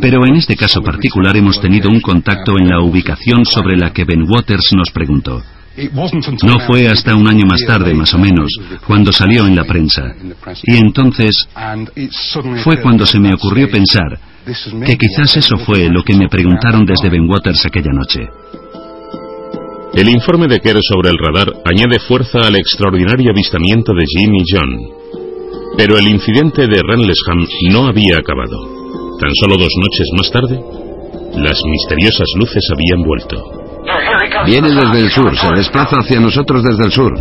Pero 0.00 0.24
en 0.26 0.36
este 0.36 0.54
caso 0.54 0.80
particular 0.82 1.36
hemos 1.36 1.60
tenido 1.60 1.90
un 1.90 2.00
contacto 2.00 2.52
en 2.58 2.68
la 2.68 2.80
ubicación 2.80 3.44
sobre 3.44 3.76
la 3.76 3.92
que 3.92 4.04
Ben 4.04 4.24
Waters 4.28 4.70
nos 4.76 4.90
preguntó. 4.90 5.42
No 6.46 6.60
fue 6.66 6.86
hasta 6.86 7.16
un 7.16 7.28
año 7.28 7.46
más 7.46 7.60
tarde, 7.66 7.94
más 7.94 8.14
o 8.14 8.18
menos, 8.18 8.50
cuando 8.86 9.12
salió 9.12 9.46
en 9.46 9.56
la 9.56 9.64
prensa. 9.64 10.14
Y 10.64 10.76
entonces 10.76 11.48
fue 12.62 12.80
cuando 12.80 13.04
se 13.06 13.18
me 13.18 13.34
ocurrió 13.34 13.68
pensar 13.70 14.18
que 14.86 14.96
quizás 14.96 15.36
eso 15.36 15.56
fue 15.58 15.88
lo 15.88 16.02
que 16.02 16.14
me 16.14 16.28
preguntaron 16.28 16.84
desde 16.84 17.08
Ben 17.08 17.28
Waters 17.28 17.64
aquella 17.66 17.92
noche. 17.92 18.20
El 19.94 20.08
informe 20.08 20.48
de 20.48 20.60
Kerr 20.60 20.78
sobre 20.82 21.10
el 21.10 21.18
radar 21.18 21.52
añade 21.64 22.00
fuerza 22.00 22.38
al 22.46 22.56
extraordinario 22.56 23.30
avistamiento 23.30 23.92
de 23.94 24.04
Jim 24.04 24.34
y 24.34 24.44
John. 24.50 24.70
Pero 25.76 25.96
el 25.96 26.08
incidente 26.08 26.66
de 26.66 26.80
Renlesham 26.82 27.46
no 27.70 27.86
había 27.86 28.18
acabado. 28.18 29.18
Tan 29.20 29.30
solo 29.40 29.56
dos 29.56 29.72
noches 29.80 30.08
más 30.18 30.30
tarde, 30.30 30.60
las 31.36 31.58
misteriosas 31.64 32.26
luces 32.36 32.62
habían 32.72 33.06
vuelto. 33.06 33.63
Viene 34.46 34.68
desde 34.68 34.98
el 34.98 35.10
sur, 35.10 35.36
se 35.36 35.48
desplaza 35.54 35.96
hacia 35.96 36.20
nosotros 36.20 36.62
desde 36.62 36.84
el 36.84 36.92
sur. 36.92 37.12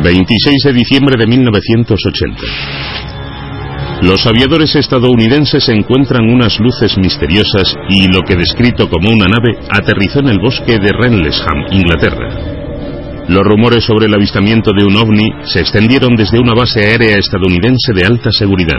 ...26 0.00 0.64
de 0.64 0.72
diciembre 0.72 1.16
de 1.18 1.26
1980... 1.26 2.42
Los 4.00 4.24
aviadores 4.28 4.76
estadounidenses 4.76 5.68
encuentran 5.68 6.30
unas 6.30 6.60
luces 6.60 6.96
misteriosas 6.98 7.74
y 7.90 8.06
lo 8.06 8.22
que 8.22 8.36
descrito 8.36 8.88
como 8.88 9.10
una 9.10 9.26
nave 9.26 9.58
aterrizó 9.70 10.20
en 10.20 10.28
el 10.28 10.38
bosque 10.38 10.78
de 10.78 10.92
Renlesham, 10.92 11.66
Inglaterra. 11.72 12.28
Los 13.28 13.42
rumores 13.42 13.82
sobre 13.82 14.06
el 14.06 14.14
avistamiento 14.14 14.70
de 14.72 14.84
un 14.86 14.96
ovni 14.96 15.28
se 15.42 15.60
extendieron 15.60 16.14
desde 16.14 16.38
una 16.38 16.54
base 16.54 16.80
aérea 16.80 17.18
estadounidense 17.18 17.92
de 17.92 18.06
alta 18.06 18.30
seguridad. 18.30 18.78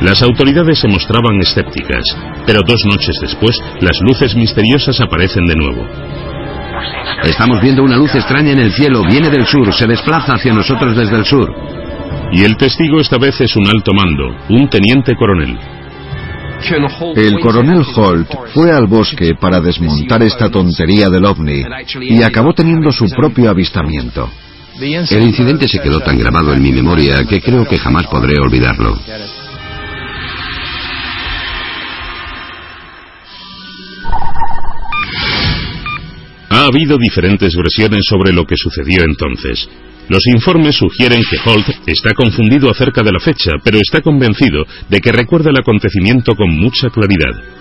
Las 0.00 0.22
autoridades 0.22 0.78
se 0.78 0.88
mostraban 0.88 1.38
escépticas, 1.40 2.02
pero 2.46 2.60
dos 2.66 2.82
noches 2.86 3.16
después 3.20 3.56
las 3.80 3.98
luces 4.00 4.34
misteriosas 4.34 5.00
aparecen 5.00 5.44
de 5.44 5.54
nuevo. 5.54 5.86
Estamos 7.24 7.60
viendo 7.60 7.82
una 7.82 7.96
luz 7.96 8.14
extraña 8.14 8.52
en 8.52 8.60
el 8.60 8.72
cielo, 8.72 9.02
viene 9.04 9.28
del 9.28 9.44
sur, 9.44 9.72
se 9.74 9.86
desplaza 9.86 10.34
hacia 10.34 10.54
nosotros 10.54 10.96
desde 10.96 11.16
el 11.16 11.24
sur. 11.24 11.52
Y 12.32 12.44
el 12.44 12.56
testigo 12.56 13.00
esta 13.00 13.18
vez 13.18 13.40
es 13.40 13.54
un 13.56 13.66
alto 13.66 13.92
mando, 13.92 14.36
un 14.48 14.68
teniente 14.68 15.14
coronel. 15.14 15.58
El 17.16 17.40
coronel 17.40 17.82
Holt 17.94 18.28
fue 18.54 18.70
al 18.70 18.86
bosque 18.86 19.34
para 19.38 19.60
desmontar 19.60 20.22
esta 20.22 20.50
tontería 20.50 21.08
del 21.08 21.24
ovni 21.24 21.62
y 22.00 22.22
acabó 22.22 22.52
teniendo 22.52 22.92
su 22.92 23.06
propio 23.10 23.50
avistamiento. 23.50 24.30
El 24.80 25.22
incidente 25.22 25.68
se 25.68 25.80
quedó 25.80 26.00
tan 26.00 26.18
grabado 26.18 26.54
en 26.54 26.62
mi 26.62 26.72
memoria 26.72 27.24
que 27.24 27.40
creo 27.40 27.66
que 27.66 27.78
jamás 27.78 28.06
podré 28.06 28.34
olvidarlo. 28.40 28.98
Habido 36.70 36.98
diferentes 36.98 37.54
versiones 37.54 38.04
sobre 38.08 38.32
lo 38.32 38.44
que 38.44 38.56
sucedió 38.56 39.04
entonces. 39.04 39.68
Los 40.08 40.26
informes 40.34 40.74
sugieren 40.76 41.22
que 41.30 41.38
Holt 41.48 41.68
está 41.86 42.14
confundido 42.14 42.70
acerca 42.70 43.02
de 43.02 43.12
la 43.12 43.20
fecha, 43.20 43.52
pero 43.62 43.78
está 43.78 44.00
convencido 44.00 44.66
de 44.88 45.00
que 45.00 45.12
recuerda 45.12 45.50
el 45.50 45.58
acontecimiento 45.58 46.34
con 46.34 46.50
mucha 46.50 46.90
claridad. 46.90 47.60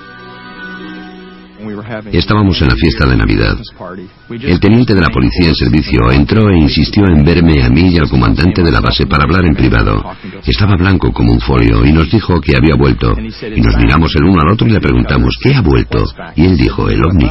Estábamos 2.11 2.61
en 2.61 2.69
la 2.69 2.75
fiesta 2.75 3.05
de 3.05 3.17
Navidad. 3.17 3.57
El 4.29 4.59
teniente 4.59 4.95
de 4.95 5.01
la 5.01 5.09
policía 5.09 5.49
en 5.49 5.55
servicio 5.55 6.11
entró 6.11 6.49
e 6.49 6.57
insistió 6.57 7.03
en 7.07 7.23
verme 7.23 7.63
a 7.63 7.69
mí 7.69 7.93
y 7.93 7.97
al 7.97 8.09
comandante 8.09 8.63
de 8.63 8.71
la 8.71 8.79
base 8.79 9.05
para 9.05 9.25
hablar 9.25 9.45
en 9.45 9.55
privado. 9.55 10.03
Estaba 10.45 10.75
blanco 10.77 11.11
como 11.11 11.33
un 11.33 11.39
folio 11.39 11.85
y 11.85 11.91
nos 11.91 12.09
dijo 12.09 12.39
que 12.41 12.55
había 12.55 12.75
vuelto. 12.75 13.13
Y 13.55 13.61
nos 13.61 13.75
miramos 13.77 14.15
el 14.15 14.23
uno 14.23 14.41
al 14.41 14.53
otro 14.53 14.67
y 14.67 14.71
le 14.71 14.79
preguntamos, 14.79 15.37
¿qué 15.41 15.53
ha 15.53 15.61
vuelto? 15.61 16.03
Y 16.35 16.45
él 16.45 16.57
dijo, 16.57 16.89
el 16.89 17.03
ovni. 17.05 17.29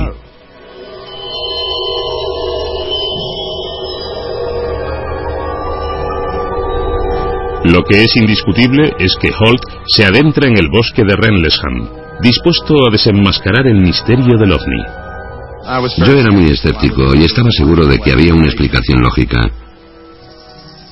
Lo 7.65 7.83
que 7.83 8.03
es 8.03 8.17
indiscutible 8.17 8.93
es 8.99 9.17
que 9.21 9.31
Holt 9.31 9.63
se 9.87 10.05
adentra 10.05 10.47
en 10.47 10.57
el 10.57 10.69
bosque 10.69 11.03
de 11.03 11.17
Renlesham, 11.17 11.89
dispuesto 12.23 12.87
a 12.87 12.93
desenmascarar 12.93 13.67
el 13.67 13.81
misterio 13.81 14.39
del 14.39 14.53
ovni. 14.53 14.83
Yo 15.99 16.19
era 16.19 16.31
muy 16.31 16.51
escéptico 16.51 17.15
y 17.15 17.25
estaba 17.25 17.51
seguro 17.51 17.87
de 17.87 17.99
que 17.99 18.13
había 18.13 18.33
una 18.33 18.47
explicación 18.47 19.01
lógica. 19.03 19.41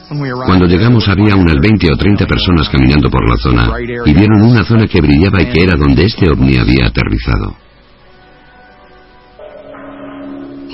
Cuando 0.09 0.67
llegamos 0.67 1.09
había 1.09 1.35
unas 1.35 1.57
20 1.61 1.87
o 1.93 1.97
30 1.97 2.27
personas 2.27 2.69
caminando 2.69 3.11
por 3.11 3.29
la 3.29 3.37
zona 3.37 3.73
y 4.05 4.13
vieron 4.13 4.43
una 4.43 4.65
zona 4.65 4.87
que 4.87 5.01
brillaba 5.01 5.43
y 5.43 5.53
que 5.53 5.63
era 5.63 5.77
donde 5.77 6.05
este 6.05 6.31
ovni 6.31 6.57
había 6.59 6.87
aterrizado. 6.89 7.66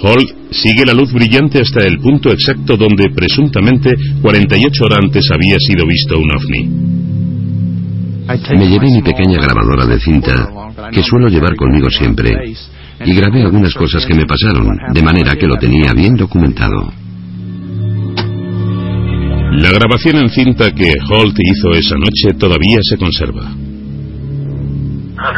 Holt 0.04 0.50
sigue 0.50 0.84
la 0.84 0.94
luz 0.94 1.12
brillante 1.12 1.60
hasta 1.60 1.86
el 1.86 1.98
punto 1.98 2.32
exacto 2.32 2.76
donde 2.76 3.10
presuntamente 3.14 3.94
48 4.20 4.84
horas 4.84 4.98
antes 5.00 5.24
había 5.32 5.56
sido 5.58 5.86
visto 5.86 6.18
un 6.18 6.28
ovni. 6.34 7.02
Me 8.58 8.68
llevé 8.68 8.90
mi 8.90 9.02
pequeña 9.02 9.38
grabadora 9.38 9.86
de 9.86 10.00
cinta, 10.00 10.48
que 10.90 11.02
suelo 11.02 11.28
llevar 11.28 11.54
conmigo 11.54 11.88
siempre, 11.88 12.30
y 13.04 13.14
grabé 13.14 13.42
algunas 13.42 13.74
cosas 13.74 14.04
que 14.04 14.14
me 14.14 14.26
pasaron, 14.26 14.66
de 14.92 15.02
manera 15.02 15.36
que 15.36 15.46
lo 15.46 15.56
tenía 15.56 15.92
bien 15.92 16.16
documentado. 16.16 16.92
La 19.52 19.70
grabación 19.70 20.16
en 20.16 20.30
cinta 20.30 20.72
que 20.72 20.94
Holt 21.10 21.36
hizo 21.38 21.70
esa 21.72 21.94
noche 21.94 22.36
todavía 22.38 22.78
se 22.82 22.96
conserva. 22.96 23.54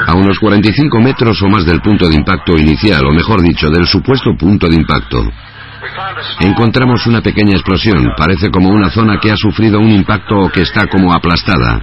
A 0.07 0.15
unos 0.15 0.39
45 0.39 0.99
metros 1.01 1.43
o 1.43 1.49
más 1.49 1.65
del 1.65 1.81
punto 1.81 2.09
de 2.09 2.15
impacto 2.15 2.57
inicial, 2.57 3.05
o 3.07 3.13
mejor 3.13 3.43
dicho, 3.43 3.69
del 3.69 3.87
supuesto 3.87 4.35
punto 4.37 4.69
de 4.69 4.77
impacto, 4.77 5.23
encontramos 6.41 7.07
una 7.07 7.21
pequeña 7.21 7.53
explosión. 7.53 8.13
Parece 8.17 8.51
como 8.51 8.71
una 8.71 8.91
zona 8.91 9.19
que 9.21 9.31
ha 9.31 9.37
sufrido 9.37 9.79
un 9.79 9.91
impacto 9.91 10.37
o 10.37 10.51
que 10.51 10.63
está 10.63 10.87
como 10.87 11.13
aplastada. 11.13 11.83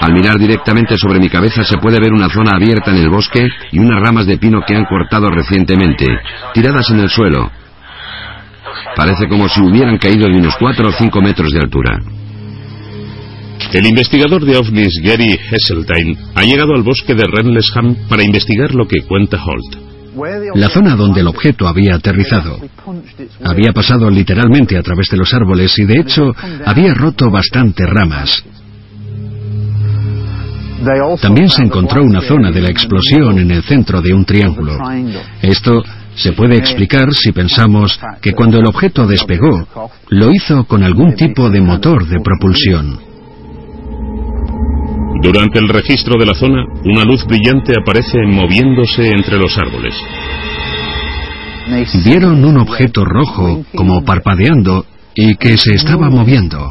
Al 0.00 0.12
mirar 0.12 0.38
directamente 0.38 0.96
sobre 0.98 1.18
mi 1.18 1.30
cabeza 1.30 1.64
se 1.64 1.78
puede 1.78 1.98
ver 1.98 2.12
una 2.12 2.28
zona 2.28 2.52
abierta 2.56 2.90
en 2.90 2.98
el 2.98 3.08
bosque 3.08 3.48
y 3.72 3.78
unas 3.78 4.00
ramas 4.00 4.26
de 4.26 4.36
pino 4.36 4.60
que 4.66 4.76
han 4.76 4.84
cortado 4.84 5.30
recientemente, 5.30 6.06
tiradas 6.52 6.90
en 6.90 7.00
el 7.00 7.08
suelo. 7.08 7.50
Parece 8.94 9.26
como 9.28 9.48
si 9.48 9.62
hubieran 9.62 9.96
caído 9.96 10.28
de 10.28 10.38
unos 10.38 10.54
4 10.58 10.88
o 10.88 10.92
5 10.92 11.20
metros 11.22 11.50
de 11.50 11.60
altura. 11.60 11.98
El 13.72 13.86
investigador 13.86 14.44
de 14.44 14.56
ovnis 14.56 15.00
Gary 15.02 15.38
Heseltine 15.50 16.16
ha 16.34 16.42
llegado 16.44 16.74
al 16.74 16.82
bosque 16.82 17.14
de 17.14 17.24
Renlesham 17.26 18.08
para 18.08 18.24
investigar 18.24 18.74
lo 18.74 18.86
que 18.86 19.02
cuenta 19.02 19.38
Holt. 19.42 19.86
La 20.54 20.68
zona 20.68 20.96
donde 20.96 21.20
el 21.20 21.26
objeto 21.26 21.68
había 21.68 21.96
aterrizado 21.96 22.58
había 23.44 23.72
pasado 23.72 24.08
literalmente 24.08 24.78
a 24.78 24.82
través 24.82 25.10
de 25.10 25.18
los 25.18 25.32
árboles 25.34 25.78
y 25.78 25.84
de 25.84 26.00
hecho 26.00 26.34
había 26.64 26.94
roto 26.94 27.30
bastantes 27.30 27.86
ramas. 27.86 28.44
También 31.20 31.48
se 31.48 31.62
encontró 31.62 32.02
una 32.02 32.20
zona 32.20 32.50
de 32.50 32.60
la 32.60 32.70
explosión 32.70 33.38
en 33.38 33.50
el 33.50 33.62
centro 33.62 34.00
de 34.00 34.14
un 34.14 34.24
triángulo. 34.24 34.78
Esto 35.42 35.82
se 36.14 36.32
puede 36.32 36.56
explicar 36.56 37.12
si 37.12 37.32
pensamos 37.32 37.98
que 38.20 38.32
cuando 38.32 38.58
el 38.58 38.66
objeto 38.66 39.06
despegó, 39.06 39.66
lo 40.10 40.30
hizo 40.32 40.64
con 40.64 40.82
algún 40.82 41.14
tipo 41.14 41.50
de 41.50 41.60
motor 41.60 42.06
de 42.06 42.20
propulsión. 42.20 43.05
Durante 45.26 45.58
el 45.58 45.68
registro 45.68 46.16
de 46.20 46.24
la 46.24 46.34
zona, 46.34 46.62
una 46.84 47.02
luz 47.02 47.26
brillante 47.26 47.72
aparece 47.76 48.16
moviéndose 48.28 49.08
entre 49.08 49.36
los 49.38 49.58
árboles. 49.58 49.92
Vieron 52.04 52.44
un 52.44 52.58
objeto 52.58 53.04
rojo 53.04 53.64
como 53.74 54.04
parpadeando 54.04 54.86
y 55.16 55.34
que 55.34 55.56
se 55.56 55.74
estaba 55.74 56.08
moviendo. 56.10 56.70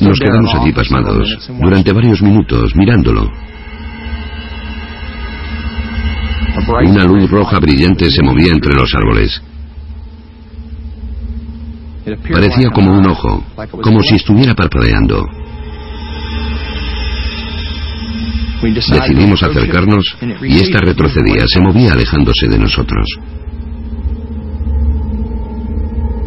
Nos 0.00 0.18
quedamos 0.18 0.52
allí 0.56 0.72
pasmados 0.72 1.28
durante 1.60 1.92
varios 1.92 2.20
minutos 2.20 2.74
mirándolo. 2.74 3.30
Una 6.84 7.04
luz 7.04 7.30
roja 7.30 7.60
brillante 7.60 8.10
se 8.10 8.24
movía 8.24 8.52
entre 8.52 8.74
los 8.74 8.92
árboles. 8.92 9.40
Parecía 12.32 12.70
como 12.70 12.98
un 12.98 13.06
ojo, 13.06 13.44
como 13.82 14.02
si 14.02 14.16
estuviera 14.16 14.52
parpadeando. 14.52 15.24
Decidimos 18.62 19.42
acercarnos 19.42 20.16
y 20.42 20.58
esta 20.58 20.80
retrocedía, 20.80 21.44
se 21.46 21.60
movía 21.60 21.92
alejándose 21.92 22.48
de 22.48 22.58
nosotros. 22.58 23.06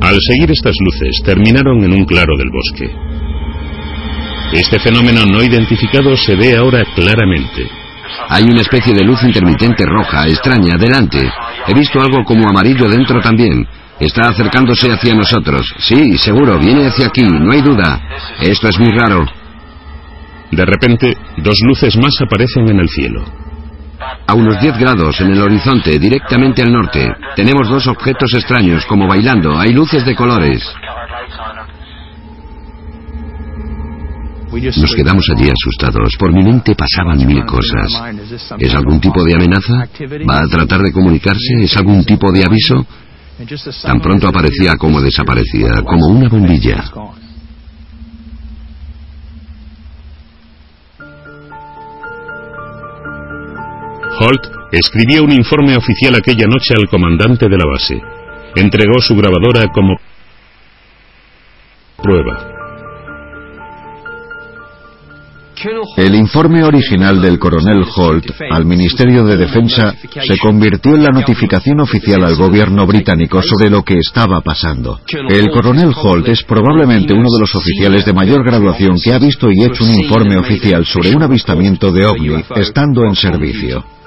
Al 0.02 0.18
seguir 0.22 0.52
estas 0.52 0.76
luces, 0.80 1.22
terminaron 1.24 1.84
en 1.84 1.94
un 1.94 2.06
claro 2.06 2.36
del 2.38 2.50
bosque. 2.50 2.90
Este 4.54 4.80
fenómeno 4.80 5.26
no 5.26 5.44
identificado 5.44 6.16
se 6.16 6.36
ve 6.36 6.56
ahora 6.56 6.84
claramente. 6.96 7.70
Hay 8.30 8.44
una 8.44 8.62
especie 8.62 8.94
de 8.94 9.04
luz 9.04 9.22
intermitente 9.24 9.86
roja, 9.86 10.28
extraña, 10.28 10.78
delante. 10.78 11.30
He 11.68 11.74
visto 11.74 12.00
algo 12.00 12.24
como 12.24 12.48
amarillo 12.48 12.90
dentro 12.90 13.22
también. 13.22 13.68
Está 14.00 14.30
acercándose 14.30 14.92
hacia 14.92 15.14
nosotros. 15.14 15.74
Sí, 15.78 16.18
seguro, 16.18 16.58
viene 16.58 16.88
hacia 16.88 17.08
aquí, 17.08 17.24
no 17.24 17.52
hay 17.52 17.62
duda. 17.62 18.02
Esto 18.40 18.70
es 18.70 18.80
muy 18.80 18.92
raro. 18.92 19.26
De 20.52 20.66
repente, 20.66 21.16
dos 21.38 21.58
luces 21.64 21.96
más 21.98 22.20
aparecen 22.22 22.70
en 22.70 22.80
el 22.80 22.90
cielo. 22.90 23.24
A 24.28 24.34
unos 24.34 24.60
10 24.62 24.78
grados 24.78 25.20
en 25.22 25.32
el 25.32 25.42
horizonte, 25.42 26.00
directamente 26.00 26.62
al 26.62 26.72
norte, 26.72 27.12
tenemos 27.36 27.70
dos 27.70 27.88
objetos 27.88 28.34
extraños, 28.34 28.86
como 28.86 29.08
bailando. 29.08 29.58
Hay 29.58 29.74
luces 29.74 30.06
de 30.06 30.16
colores. 30.16 30.64
Nos 34.52 34.96
quedamos 34.96 35.26
allí 35.36 35.48
asustados. 35.50 36.16
Por 36.18 36.34
mi 36.34 36.44
mente 36.44 36.74
pasaban 36.76 37.26
mil 37.26 37.46
cosas. 37.46 37.92
¿Es 38.58 38.74
algún 38.74 39.00
tipo 39.00 39.24
de 39.24 39.36
amenaza? 39.36 39.88
¿Va 40.28 40.40
a 40.40 40.48
tratar 40.48 40.82
de 40.82 40.92
comunicarse? 40.92 41.62
¿Es 41.62 41.78
algún 41.78 42.04
tipo 42.04 42.32
de 42.32 42.44
aviso? 42.44 42.86
Tan 43.84 44.00
pronto 44.02 44.28
aparecía 44.28 44.76
como 44.78 45.00
desaparecía, 45.02 45.82
como 45.84 46.08
una 46.08 46.28
bombilla. 46.28 46.84
Holt 54.20 54.42
escribió 54.72 55.24
un 55.24 55.32
informe 55.32 55.78
oficial 55.78 56.16
aquella 56.16 56.46
noche 56.48 56.74
al 56.76 56.90
comandante 56.90 57.48
de 57.48 57.58
la 57.58 57.66
base. 57.66 58.02
Entregó 58.56 59.00
su 59.00 59.16
grabadora 59.16 59.68
como 59.74 59.96
prueba. 62.02 62.56
El 65.98 66.16
informe 66.16 66.64
original 66.64 67.22
del 67.22 67.38
coronel 67.38 67.84
Holt 67.96 68.26
al 68.50 68.66
Ministerio 68.66 69.26
de 69.26 69.36
Defensa 69.36 69.94
se 69.94 70.38
convirtió 70.38 70.96
en 70.96 71.04
la 71.04 71.10
notificación 71.10 71.82
oficial 71.82 72.24
al 72.24 72.36
gobierno 72.36 72.88
británico 72.88 73.42
sobre 73.42 73.70
lo 73.70 73.84
que 73.84 73.98
estaba 73.98 74.40
pasando. 74.40 75.02
El 75.30 75.50
coronel 75.52 75.94
Holt 75.96 76.30
es 76.30 76.44
probablemente 76.44 77.14
uno 77.14 77.28
de 77.30 77.42
los 77.42 77.54
oficiales 77.56 78.06
de 78.06 78.14
mayor 78.14 78.46
graduación 78.46 78.98
que 79.04 79.14
ha 79.14 79.20
visto 79.20 79.52
y 79.52 79.64
hecho 79.64 79.84
un 79.84 79.96
informe 79.96 80.38
oficial 80.38 80.86
sobre 80.86 81.14
un 81.14 81.24
avistamiento 81.24 81.92
de 81.92 82.06
ovni 82.06 82.44
estando 82.56 83.04
en 83.04 83.16
servicio. 83.16 83.99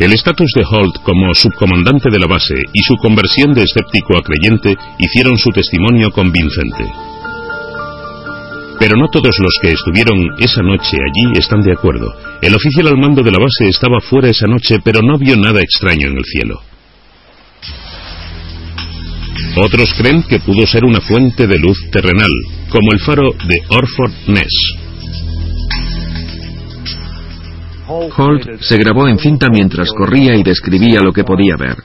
El 0.00 0.12
estatus 0.12 0.52
de 0.54 0.62
Holt 0.62 1.02
como 1.02 1.34
subcomandante 1.34 2.08
de 2.08 2.20
la 2.20 2.28
base 2.28 2.54
y 2.54 2.80
su 2.86 2.94
conversión 3.02 3.52
de 3.52 3.64
escéptico 3.64 4.16
a 4.16 4.22
creyente 4.22 4.76
hicieron 4.96 5.36
su 5.36 5.50
testimonio 5.50 6.12
convincente. 6.12 6.86
Pero 8.78 8.96
no 8.96 9.08
todos 9.08 9.34
los 9.40 9.58
que 9.60 9.72
estuvieron 9.72 10.36
esa 10.38 10.62
noche 10.62 10.96
allí 10.96 11.36
están 11.36 11.62
de 11.62 11.72
acuerdo. 11.72 12.14
El 12.40 12.54
oficial 12.54 12.86
al 12.86 12.96
mando 12.96 13.24
de 13.24 13.32
la 13.32 13.38
base 13.38 13.66
estaba 13.68 13.98
fuera 14.00 14.28
esa 14.28 14.46
noche, 14.46 14.76
pero 14.84 15.00
no 15.02 15.18
vio 15.18 15.36
nada 15.36 15.60
extraño 15.60 16.06
en 16.06 16.16
el 16.16 16.24
cielo. 16.24 16.60
Otros 19.56 19.92
creen 19.94 20.22
que 20.22 20.38
pudo 20.38 20.64
ser 20.64 20.84
una 20.84 21.00
fuente 21.00 21.48
de 21.48 21.58
luz 21.58 21.76
terrenal, 21.90 22.30
como 22.70 22.92
el 22.92 23.00
faro 23.00 23.32
de 23.32 23.56
Orford 23.70 24.12
Ness. 24.28 24.87
Holt 27.88 28.60
se 28.60 28.76
grabó 28.76 29.08
en 29.08 29.18
cinta 29.18 29.46
mientras 29.50 29.90
corría 29.92 30.34
y 30.34 30.42
describía 30.42 31.00
lo 31.00 31.12
que 31.12 31.24
podía 31.24 31.56
ver. 31.56 31.76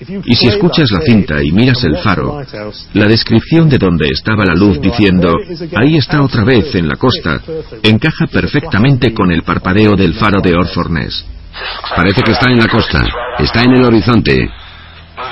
Y 0.00 0.36
si 0.36 0.46
escuchas 0.46 0.90
la 0.92 1.00
cinta 1.00 1.42
y 1.42 1.50
miras 1.50 1.82
el 1.82 1.96
faro, 1.96 2.40
la 2.92 3.08
descripción 3.08 3.68
de 3.68 3.78
donde 3.78 4.06
estaba 4.12 4.44
la 4.44 4.54
luz 4.54 4.80
diciendo, 4.80 5.34
ahí 5.74 5.96
está 5.96 6.22
otra 6.22 6.44
vez 6.44 6.72
en 6.76 6.86
la 6.86 6.94
costa, 6.94 7.40
encaja 7.82 8.26
perfectamente 8.26 9.12
con 9.12 9.32
el 9.32 9.42
parpadeo 9.42 9.96
del 9.96 10.14
faro 10.14 10.40
de 10.40 10.54
Orfornes. 10.54 11.24
Parece 11.96 12.22
que 12.22 12.30
está 12.30 12.48
en 12.50 12.58
la 12.58 12.68
costa, 12.68 13.04
está 13.40 13.62
en 13.62 13.74
el 13.74 13.84
horizonte. 13.84 14.48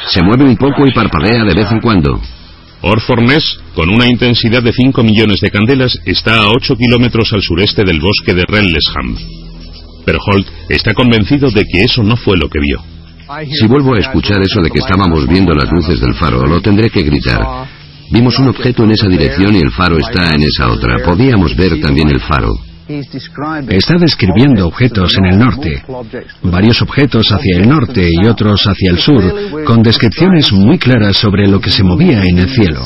Se 0.09 0.23
mueve 0.23 0.45
un 0.45 0.57
poco 0.57 0.85
y 0.85 0.93
parpadea 0.93 1.45
de 1.45 1.55
vez 1.55 1.71
en 1.71 1.81
cuando. 1.81 2.21
Orfornes, 2.83 3.59
con 3.75 3.89
una 3.89 4.07
intensidad 4.07 4.63
de 4.63 4.73
5 4.73 5.03
millones 5.05 5.41
de 5.41 5.51
candelas, 5.51 5.97
está 6.05 6.39
a 6.39 6.49
8 6.49 6.77
kilómetros 6.77 7.33
al 7.33 7.43
sureste 7.43 7.85
del 7.85 8.01
bosque 8.01 8.35
de 8.35 8.45
Renlesham. 8.47 9.46
Pero 10.07 10.19
Holt 10.25 10.49
está 10.71 10.95
convencido 10.95 11.51
de 11.51 11.65
que 11.65 11.81
eso 11.81 12.03
no 12.03 12.17
fue 12.17 12.37
lo 12.39 12.49
que 12.49 12.61
vio. 12.61 12.79
Si 13.53 13.67
vuelvo 13.67 13.95
a 13.95 13.99
escuchar 13.99 14.41
eso 14.41 14.61
de 14.63 14.71
que 14.71 14.79
estábamos 14.79 15.27
viendo 15.27 15.53
las 15.53 15.71
luces 15.71 16.01
del 16.01 16.15
faro, 16.15 16.47
lo 16.47 16.61
tendré 16.63 16.89
que 16.89 17.03
gritar. 17.03 17.67
Vimos 18.13 18.39
un 18.39 18.49
objeto 18.49 18.85
en 18.85 18.93
esa 18.93 19.09
dirección 19.09 19.57
y 19.57 19.59
el 19.59 19.73
faro 19.73 19.99
está 19.99 20.33
en 20.33 20.45
esa 20.45 20.71
otra. 20.71 20.99
Podíamos 21.05 21.57
ver 21.57 21.81
también 21.81 22.09
el 22.09 22.21
faro. 22.21 22.55
Está 23.69 23.95
describiendo 23.99 24.69
objetos 24.69 25.13
en 25.19 25.27
el 25.27 25.39
norte, 25.41 25.83
varios 26.43 26.81
objetos 26.83 27.33
hacia 27.33 27.57
el 27.57 27.69
norte 27.69 28.09
y 28.09 28.29
otros 28.29 28.63
hacia 28.65 28.93
el 28.93 28.99
sur, 28.99 29.65
con 29.65 29.83
descripciones 29.83 30.53
muy 30.53 30.79
claras 30.79 31.17
sobre 31.17 31.49
lo 31.49 31.61
que 31.61 31.71
se 31.71 31.83
movía 31.83 32.23
en 32.23 32.39
el 32.39 32.49
cielo. 32.49 32.83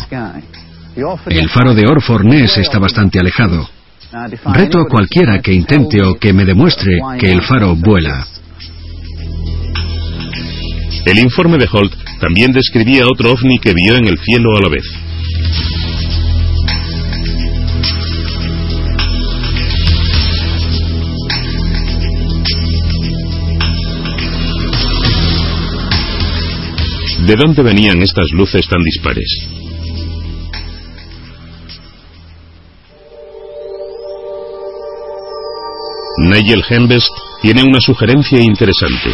El 1.26 1.50
faro 1.50 1.74
de 1.74 1.85
Orford 1.87 2.24
Ness 2.24 2.56
está 2.56 2.78
bastante 2.78 3.20
alejado. 3.20 3.68
Reto 4.12 4.80
a 4.80 4.88
cualquiera 4.88 5.40
que 5.40 5.52
intente 5.52 6.02
o 6.02 6.16
que 6.18 6.32
me 6.32 6.44
demuestre 6.44 6.98
que 7.18 7.30
el 7.30 7.42
faro 7.42 7.76
vuela. 7.76 8.26
El 11.06 11.18
informe 11.18 11.58
de 11.58 11.68
Holt 11.70 11.94
también 12.18 12.50
describía 12.50 13.04
otro 13.06 13.30
ovni 13.30 13.58
que 13.60 13.72
vio 13.72 13.94
en 13.96 14.08
el 14.08 14.18
cielo 14.18 14.56
a 14.56 14.62
la 14.62 14.68
vez. 14.68 14.84
¿De 27.26 27.36
dónde 27.36 27.62
venían 27.62 28.02
estas 28.02 28.28
luces 28.32 28.66
tan 28.66 28.82
dispares? 28.82 29.59
Nigel 36.20 36.62
Hembest 36.68 37.09
tiene 37.40 37.62
una 37.62 37.80
sugerencia 37.80 38.40
interesante. 38.40 39.11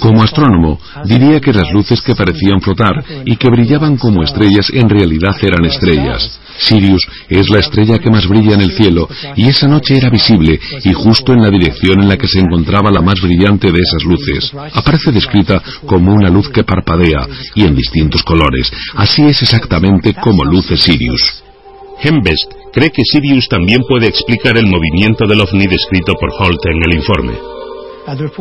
Como 0.00 0.22
astrónomo, 0.22 0.78
diría 1.04 1.40
que 1.40 1.52
las 1.52 1.70
luces 1.72 2.02
que 2.02 2.14
parecían 2.14 2.60
flotar 2.60 3.04
y 3.24 3.36
que 3.36 3.48
brillaban 3.48 3.96
como 3.96 4.22
estrellas 4.22 4.68
en 4.72 4.88
realidad 4.88 5.36
eran 5.40 5.64
estrellas. 5.64 6.38
Sirius 6.58 7.06
es 7.28 7.48
la 7.48 7.60
estrella 7.60 7.98
que 7.98 8.10
más 8.10 8.26
brilla 8.26 8.54
en 8.54 8.60
el 8.60 8.72
cielo 8.72 9.08
y 9.36 9.48
esa 9.48 9.68
noche 9.68 9.96
era 9.96 10.10
visible 10.10 10.58
y 10.84 10.92
justo 10.92 11.32
en 11.32 11.42
la 11.42 11.50
dirección 11.50 12.02
en 12.02 12.08
la 12.08 12.16
que 12.16 12.28
se 12.28 12.40
encontraba 12.40 12.90
la 12.90 13.00
más 13.00 13.20
brillante 13.22 13.70
de 13.70 13.78
esas 13.78 14.04
luces. 14.04 14.52
Aparece 14.74 15.12
descrita 15.12 15.62
como 15.86 16.12
una 16.12 16.28
luz 16.28 16.48
que 16.48 16.64
parpadea 16.64 17.26
y 17.54 17.64
en 17.64 17.74
distintos 17.74 18.22
colores. 18.22 18.70
Así 18.96 19.22
es 19.22 19.42
exactamente 19.42 20.14
como 20.14 20.44
luce 20.44 20.76
Sirius. 20.76 21.43
Hembest 22.04 22.52
cree 22.72 22.90
que 22.90 23.02
Sirius 23.02 23.48
también 23.48 23.82
puede 23.88 24.06
explicar 24.06 24.58
el 24.58 24.66
movimiento 24.66 25.26
del 25.26 25.40
ovni 25.40 25.66
descrito 25.66 26.14
por 26.20 26.30
Holt 26.38 26.60
en 26.66 26.82
el 26.84 26.94
informe. 26.98 27.32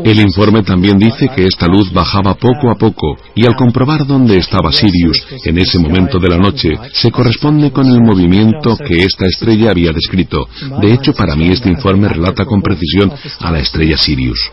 El 0.03 0.19
informe 0.19 0.61
también 0.63 0.97
dice 0.97 1.29
que 1.33 1.45
esta 1.47 1.67
luz 1.67 1.93
bajaba 1.93 2.33
poco 2.33 2.69
a 2.69 2.75
poco 2.75 3.15
y 3.33 3.45
al 3.45 3.55
comprobar 3.55 4.05
dónde 4.05 4.37
estaba 4.37 4.73
Sirius 4.73 5.25
en 5.45 5.57
ese 5.57 5.79
momento 5.79 6.19
de 6.19 6.27
la 6.27 6.37
noche 6.37 6.73
se 6.91 7.09
corresponde 7.11 7.71
con 7.71 7.87
el 7.87 8.01
movimiento 8.01 8.75
que 8.75 9.03
esta 9.03 9.25
estrella 9.25 9.71
había 9.71 9.93
descrito. 9.93 10.49
De 10.81 10.93
hecho, 10.93 11.13
para 11.13 11.35
mí 11.35 11.47
este 11.47 11.69
informe 11.69 12.09
relata 12.09 12.43
con 12.43 12.61
precisión 12.61 13.13
a 13.39 13.51
la 13.51 13.59
estrella 13.59 13.95
Sirius. 13.95 14.51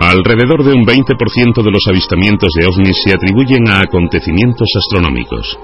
Alrededor 0.00 0.64
de 0.64 0.72
un 0.72 0.84
20% 0.84 1.62
de 1.62 1.70
los 1.70 1.84
avistamientos 1.88 2.50
de 2.58 2.66
ovnis 2.66 2.96
se 3.02 3.14
atribuyen 3.14 3.68
a 3.68 3.78
acontecimientos 3.80 4.68
astronómicos. 4.76 5.56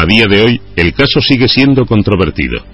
A 0.00 0.06
día 0.06 0.24
de 0.26 0.40
hoy, 0.40 0.60
el 0.76 0.94
caso 0.94 1.20
sigue 1.20 1.46
siendo 1.46 1.84
controvertido. 1.84 2.64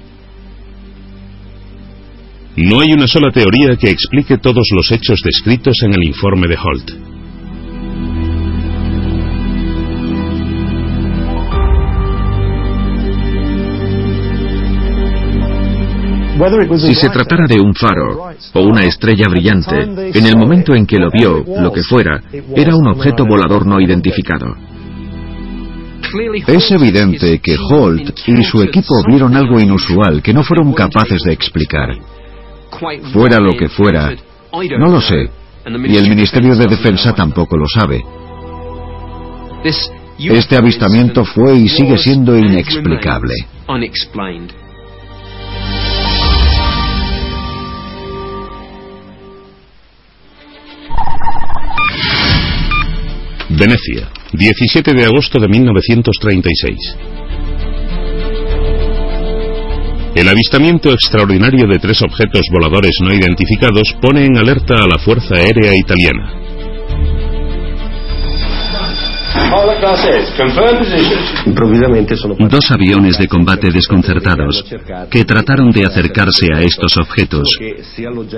No 2.55 2.79
hay 2.79 2.93
una 2.93 3.09
sola 3.09 3.33
teoría 3.33 3.75
que 3.77 3.91
explique 3.91 4.39
todos 4.39 4.69
los 4.71 4.93
hechos 4.93 5.19
descritos 5.25 5.77
en 5.83 5.95
el 5.95 6.05
informe 6.05 6.47
de 6.47 6.57
Holt. 6.57 6.91
Si 16.79 16.95
se 16.95 17.09
tratara 17.11 17.47
de 17.49 17.59
un 17.59 17.75
faro 17.75 18.31
o 18.53 18.61
una 18.61 18.83
estrella 18.83 19.27
brillante, 19.29 19.75
en 20.17 20.27
el 20.27 20.37
momento 20.37 20.77
en 20.77 20.87
que 20.87 20.99
lo 20.99 21.11
vio, 21.11 21.45
lo 21.61 21.73
que 21.73 21.83
fuera, 21.83 22.23
era 22.55 22.77
un 22.77 22.87
objeto 22.87 23.25
volador 23.27 23.67
no 23.67 23.81
identificado. 23.81 24.66
Es 26.47 26.71
evidente 26.71 27.39
que 27.41 27.57
Holt 27.59 28.21
y 28.27 28.45
su 28.45 28.63
equipo 28.63 28.95
vieron 29.07 29.35
algo 29.37 29.61
inusual 29.61 30.23
que 30.23 30.33
no 30.33 30.43
fueron 30.43 30.73
capaces 30.73 31.23
de 31.23 31.33
explicar. 31.33 31.97
Fuera 33.13 33.39
lo 33.41 33.57
que 33.57 33.69
fuera, 33.69 34.15
no 34.79 34.89
lo 34.89 35.01
sé, 35.01 35.31
y 35.87 35.97
el 35.97 36.09
Ministerio 36.09 36.55
de 36.55 36.67
Defensa 36.67 37.13
tampoco 37.15 37.57
lo 37.57 37.67
sabe. 37.67 38.03
Este 40.19 40.57
avistamiento 40.57 41.25
fue 41.25 41.57
y 41.57 41.69
sigue 41.69 41.99
siendo 41.99 42.37
inexplicable. 42.37 43.35
Venecia, 53.49 54.11
17 54.33 54.93
de 54.93 55.05
agosto 55.05 55.39
de 55.39 55.49
1936. 55.49 56.77
El 60.15 60.29
avistamiento 60.29 60.91
extraordinario 60.91 61.69
de 61.69 61.79
tres 61.79 62.01
objetos 62.03 62.41
voladores 62.51 62.97
no 63.03 63.13
identificados 63.13 63.95
pone 64.01 64.25
en 64.25 64.39
alerta 64.39 64.83
a 64.83 64.87
la 64.87 64.99
Fuerza 64.99 65.35
Aérea 65.37 65.75
Italiana. 65.75 66.47
Dos 72.49 72.71
aviones 72.71 73.19
de 73.19 73.29
combate 73.29 73.71
desconcertados 73.71 74.65
que 75.11 75.25
trataron 75.25 75.71
de 75.71 75.85
acercarse 75.85 76.47
a 76.55 76.61
estos 76.61 76.97
objetos, 76.97 77.47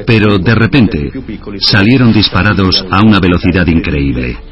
pero 0.04 0.38
de 0.38 0.54
repente 0.56 1.12
salieron 1.60 2.12
disparados 2.12 2.84
a 2.90 3.02
una 3.02 3.20
velocidad 3.20 3.66
increíble. 3.68 4.47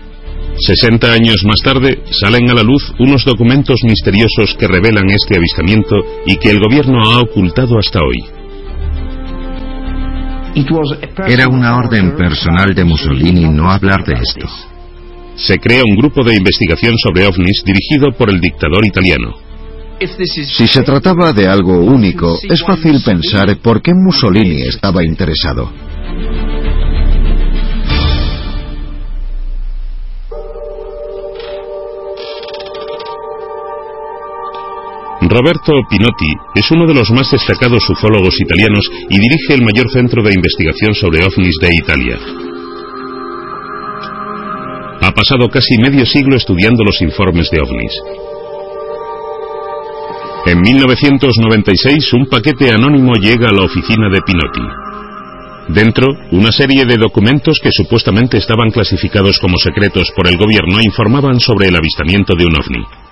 60 0.59 1.13
años 1.13 1.37
más 1.45 1.61
tarde 1.63 2.03
salen 2.11 2.51
a 2.51 2.55
la 2.55 2.63
luz 2.63 2.93
unos 2.99 3.25
documentos 3.25 3.81
misteriosos 3.85 4.57
que 4.59 4.67
revelan 4.67 5.09
este 5.11 5.37
avistamiento 5.37 5.97
y 6.25 6.37
que 6.37 6.51
el 6.51 6.61
gobierno 6.61 7.03
ha 7.05 7.19
ocultado 7.19 7.79
hasta 7.79 8.01
hoy. 8.01 8.25
Era 11.29 11.49
una 11.49 11.77
orden 11.77 12.17
personal 12.17 12.75
de 12.75 12.85
Mussolini 12.85 13.45
no 13.45 13.71
hablar 13.71 14.05
de 14.05 14.15
esto. 14.15 14.47
Se 15.37 15.59
crea 15.59 15.83
un 15.87 15.97
grupo 15.97 16.25
de 16.25 16.35
investigación 16.35 16.95
sobre 16.97 17.27
ovnis 17.27 17.63
dirigido 17.65 18.13
por 18.17 18.31
el 18.31 18.41
dictador 18.41 18.87
italiano. 18.87 19.37
Si 20.01 20.67
se 20.67 20.83
trataba 20.83 21.33
de 21.33 21.47
algo 21.47 21.79
único, 21.79 22.39
es 22.43 22.63
fácil 22.63 23.03
pensar 23.05 23.55
por 23.59 23.83
qué 23.83 23.93
Mussolini 23.95 24.63
estaba 24.63 25.05
interesado. 25.05 25.71
Roberto 35.29 35.73
Pinotti 35.91 36.31
es 36.55 36.71
uno 36.71 36.87
de 36.87 36.95
los 36.95 37.11
más 37.11 37.31
destacados 37.33 37.83
ufólogos 37.91 38.41
italianos 38.41 38.89
y 39.11 39.19
dirige 39.19 39.55
el 39.55 39.63
mayor 39.63 39.91
centro 39.91 40.23
de 40.23 40.31
investigación 40.33 40.95
sobre 40.95 41.25
ovnis 41.25 41.57
de 41.61 41.69
Italia. 41.73 42.17
Ha 45.03 45.11
pasado 45.11 45.49
casi 45.49 45.79
medio 45.79 46.07
siglo 46.07 46.37
estudiando 46.37 46.85
los 46.85 47.03
informes 47.03 47.51
de 47.51 47.59
ovnis. 47.61 47.93
En 50.47 50.61
1996 50.61 52.13
un 52.13 52.27
paquete 52.27 52.71
anónimo 52.71 53.15
llega 53.15 53.49
a 53.49 53.53
la 53.53 53.65
oficina 53.65 54.09
de 54.09 54.21
Pinotti. 54.23 54.63
Dentro, 55.75 56.07
una 56.31 56.53
serie 56.53 56.85
de 56.87 56.97
documentos 56.97 57.59
que 57.61 57.73
supuestamente 57.73 58.39
estaban 58.39 58.71
clasificados 58.71 59.41
como 59.41 59.57
secretos 59.59 60.13
por 60.15 60.29
el 60.29 60.37
gobierno 60.37 60.79
informaban 60.85 61.41
sobre 61.41 61.67
el 61.67 61.75
avistamiento 61.75 62.37
de 62.37 62.45
un 62.47 62.55
ovni. 62.55 63.06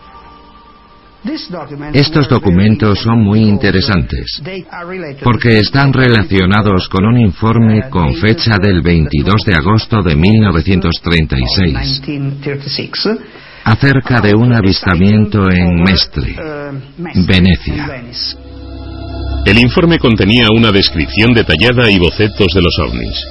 Estos 1.95 2.29
documentos 2.29 2.99
son 2.99 3.23
muy 3.23 3.41
interesantes 3.41 4.43
porque 5.23 5.59
están 5.59 5.93
relacionados 5.93 6.89
con 6.89 7.07
un 7.07 7.19
informe 7.19 7.89
con 7.89 8.15
fecha 8.17 8.59
del 8.61 8.83
22 8.83 9.43
de 9.47 9.55
agosto 9.55 10.03
de 10.03 10.17
1936 10.17 12.03
acerca 13.65 14.21
de 14.21 14.35
un 14.35 14.53
avistamiento 14.55 15.51
en 15.51 15.83
Mestre, 15.83 16.37
Venecia. 17.27 18.05
El 19.47 19.59
informe 19.59 19.99
contenía 19.99 20.49
una 20.55 20.71
descripción 20.71 21.33
detallada 21.33 21.91
y 21.91 21.99
bocetos 21.99 22.49
de 22.53 22.61
los 22.61 22.79
ovnis. 22.81 23.27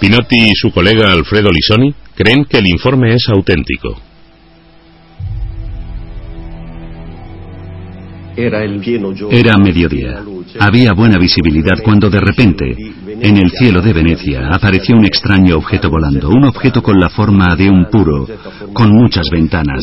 Pinotti 0.00 0.50
y 0.50 0.54
su 0.54 0.70
colega 0.70 1.10
Alfredo 1.10 1.48
Lisoni 1.50 1.94
creen 2.14 2.44
que 2.44 2.58
el 2.58 2.66
informe 2.66 3.14
es 3.14 3.26
auténtico. 3.28 4.07
Era 9.30 9.56
mediodía. 9.58 10.22
Había 10.60 10.92
buena 10.92 11.18
visibilidad 11.18 11.82
cuando 11.82 12.08
de 12.08 12.20
repente, 12.20 12.64
en 13.20 13.36
el 13.36 13.50
cielo 13.50 13.82
de 13.82 13.92
Venecia, 13.92 14.48
apareció 14.52 14.96
un 14.96 15.04
extraño 15.04 15.56
objeto 15.56 15.90
volando, 15.90 16.28
un 16.30 16.44
objeto 16.44 16.82
con 16.82 16.98
la 16.98 17.08
forma 17.08 17.56
de 17.56 17.68
un 17.68 17.86
puro, 17.90 18.26
con 18.72 18.90
muchas 18.92 19.28
ventanas. 19.30 19.80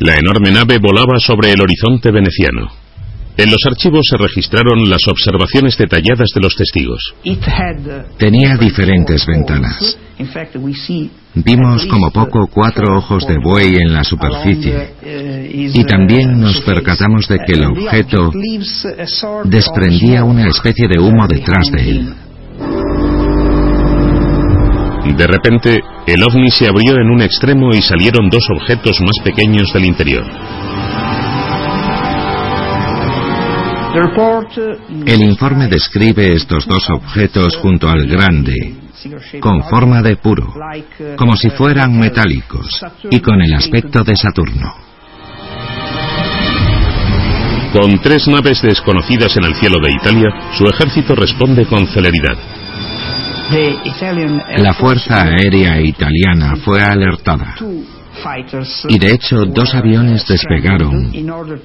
La 0.00 0.16
enorme 0.16 0.52
nave 0.52 0.78
volaba 0.80 1.18
sobre 1.18 1.50
el 1.50 1.60
horizonte 1.60 2.12
veneciano. 2.12 2.68
En 3.36 3.50
los 3.50 3.60
archivos 3.66 4.06
se 4.08 4.16
registraron 4.16 4.88
las 4.88 5.06
observaciones 5.08 5.76
detalladas 5.76 6.30
de 6.34 6.40
los 6.40 6.54
testigos. 6.54 7.14
Tenía 8.18 8.56
diferentes 8.56 9.26
ventanas. 9.26 9.98
Vimos 11.34 11.86
como 11.86 12.10
poco 12.10 12.48
cuatro 12.48 12.96
ojos 12.96 13.26
de 13.26 13.36
buey 13.38 13.76
en 13.76 13.92
la 13.92 14.02
superficie 14.02 14.94
y 15.52 15.84
también 15.84 16.40
nos 16.40 16.60
percatamos 16.62 17.28
de 17.28 17.38
que 17.46 17.52
el 17.52 17.64
objeto 17.64 18.32
desprendía 19.44 20.24
una 20.24 20.48
especie 20.48 20.88
de 20.88 20.98
humo 20.98 21.26
detrás 21.28 21.70
de 21.70 21.90
él. 21.90 22.14
De 25.18 25.26
repente, 25.26 25.80
el 26.06 26.22
ovni 26.22 26.48
se 26.48 26.68
abrió 26.68 26.94
en 26.94 27.10
un 27.10 27.22
extremo 27.22 27.70
y 27.70 27.82
salieron 27.82 28.28
dos 28.30 28.46
objetos 28.54 29.00
más 29.00 29.18
pequeños 29.24 29.72
del 29.72 29.86
interior. 29.86 30.24
El 35.06 35.22
informe 35.22 35.66
describe 35.66 36.34
estos 36.34 36.68
dos 36.68 36.88
objetos 36.90 37.56
junto 37.56 37.88
al 37.88 38.06
grande, 38.06 38.76
con 39.40 39.62
forma 39.64 40.02
de 40.02 40.16
puro, 40.16 40.54
como 41.16 41.36
si 41.36 41.50
fueran 41.50 41.98
metálicos 41.98 42.84
y 43.10 43.20
con 43.20 43.40
el 43.40 43.54
aspecto 43.54 44.02
de 44.02 44.16
Saturno. 44.16 44.74
Con 47.72 48.00
tres 48.00 48.26
naves 48.28 48.62
desconocidas 48.62 49.36
en 49.36 49.44
el 49.44 49.54
cielo 49.54 49.76
de 49.78 49.92
Italia, 49.92 50.52
su 50.56 50.64
ejército 50.64 51.14
responde 51.14 51.66
con 51.66 51.86
celeridad. 51.86 52.36
La 54.56 54.74
Fuerza 54.74 55.22
Aérea 55.22 55.80
Italiana 55.80 56.56
fue 56.56 56.82
alertada 56.82 57.54
y 58.88 58.98
de 58.98 59.12
hecho 59.12 59.44
dos 59.46 59.74
aviones 59.74 60.26
despegaron 60.26 61.12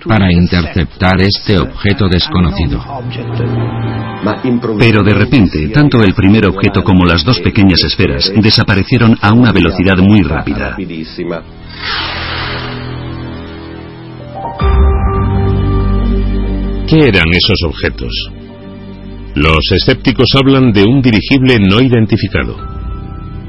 para 0.08 0.32
interceptar 0.32 1.22
este 1.22 1.58
objeto 1.58 2.08
desconocido. 2.08 2.84
Pero 4.80 5.04
de 5.04 5.14
repente, 5.14 5.68
tanto 5.70 6.04
el 6.04 6.14
primer 6.14 6.46
objeto 6.48 6.84
como 6.84 7.06
las 7.06 7.24
dos 7.24 7.40
pequeñas 7.40 7.84
esferas 7.84 8.32
desaparecieron 8.36 9.18
a 9.22 9.34
una 9.34 9.52
velocidad 9.52 9.98
muy 9.98 10.22
rápida. 10.22 10.76
¿Qué 16.88 17.00
eran 17.00 17.26
esos 17.32 17.64
objetos? 17.66 18.30
Los 19.36 19.72
escépticos 19.72 20.28
hablan 20.36 20.72
de 20.72 20.84
un 20.84 21.02
dirigible 21.02 21.58
no 21.60 21.82
identificado. 21.82 22.73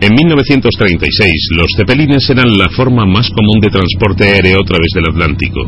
En 0.05 0.13
1936, 0.13 1.33
los 1.57 1.69
cepelines 1.79 2.29
eran 2.29 2.59
la 2.59 2.69
forma 2.69 3.07
más 3.07 3.31
común 3.31 3.59
de 3.63 3.71
transporte 3.71 4.25
aéreo 4.25 4.61
a 4.61 4.67
través 4.67 4.89
del 4.95 5.09
Atlántico. 5.09 5.61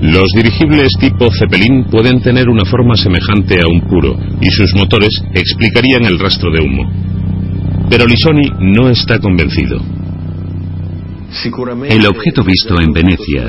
Los 0.00 0.28
dirigibles 0.32 0.92
tipo 1.00 1.28
Zeppelin 1.28 1.86
pueden 1.90 2.20
tener 2.22 2.48
una 2.48 2.64
forma 2.64 2.94
semejante 2.94 3.56
a 3.56 3.66
un 3.66 3.80
puro 3.88 4.16
y 4.40 4.48
sus 4.48 4.72
motores 4.76 5.10
explicarían 5.34 6.04
el 6.04 6.20
rastro 6.20 6.52
de 6.52 6.60
humo. 6.60 6.88
Pero 7.90 8.06
Lisoni 8.06 8.48
no 8.60 8.88
está 8.88 9.18
convencido. 9.18 9.80
El 11.88 12.06
objeto 12.06 12.44
visto 12.44 12.80
en 12.80 12.92
Venecia, 12.92 13.44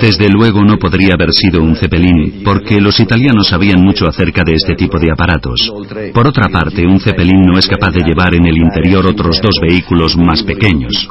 desde 0.00 0.28
luego 0.28 0.62
no 0.62 0.76
podría 0.78 1.14
haber 1.14 1.30
sido 1.32 1.62
un 1.62 1.76
Zeppelin, 1.76 2.42
porque 2.44 2.80
los 2.80 2.98
italianos 3.00 3.48
sabían 3.48 3.80
mucho 3.80 4.06
acerca 4.06 4.42
de 4.44 4.54
este 4.54 4.74
tipo 4.74 4.98
de 4.98 5.10
aparatos. 5.10 5.72
Por 6.12 6.26
otra 6.26 6.48
parte, 6.48 6.86
un 6.86 7.00
Zeppelin 7.00 7.42
no 7.42 7.58
es 7.58 7.66
capaz 7.66 7.92
de 7.92 8.02
llevar 8.02 8.34
en 8.34 8.46
el 8.46 8.56
interior 8.56 9.06
otros 9.06 9.40
dos 9.42 9.56
vehículos 9.60 10.16
más 10.16 10.42
pequeños. 10.42 11.08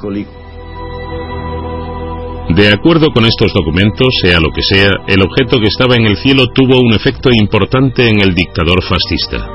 De 2.49 2.69
acuerdo 2.69 3.07
con 3.13 3.25
estos 3.25 3.53
documentos, 3.53 4.09
sea 4.21 4.39
lo 4.39 4.49
que 4.51 4.61
sea, 4.61 4.91
el 5.07 5.21
objeto 5.21 5.59
que 5.59 5.67
estaba 5.67 5.95
en 5.95 6.05
el 6.05 6.17
cielo 6.17 6.47
tuvo 6.53 6.79
un 6.81 6.93
efecto 6.93 7.29
importante 7.31 8.07
en 8.07 8.21
el 8.21 8.35
dictador 8.35 8.83
fascista. 8.83 9.47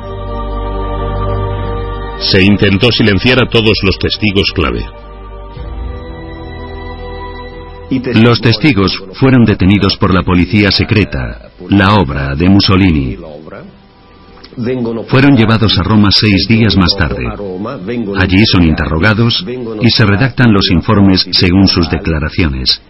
Se 2.19 2.43
intentó 2.43 2.91
silenciar 2.91 3.41
a 3.41 3.49
todos 3.49 3.79
los 3.85 3.99
testigos 3.99 4.51
clave. 4.55 5.08
Los 8.15 8.41
testigos 8.41 8.93
fueron 9.15 9.45
detenidos 9.45 9.97
por 9.97 10.13
la 10.13 10.23
policía 10.23 10.71
secreta, 10.71 11.51
la 11.71 11.95
obra 11.95 12.35
de 12.35 12.49
Mussolini. 12.49 13.17
Fueron 15.09 15.37
llevados 15.37 15.79
a 15.79 15.83
Roma 15.83 16.11
seis 16.11 16.47
días 16.49 16.77
más 16.77 16.95
tarde. 16.97 17.25
Allí 18.19 18.45
son 18.45 18.65
interrogados 18.65 19.45
y 19.81 19.89
se 19.91 20.05
redactan 20.05 20.53
los 20.53 20.71
informes 20.71 21.29
según 21.31 21.67
sus 21.69 21.89
declaraciones. 21.89 22.83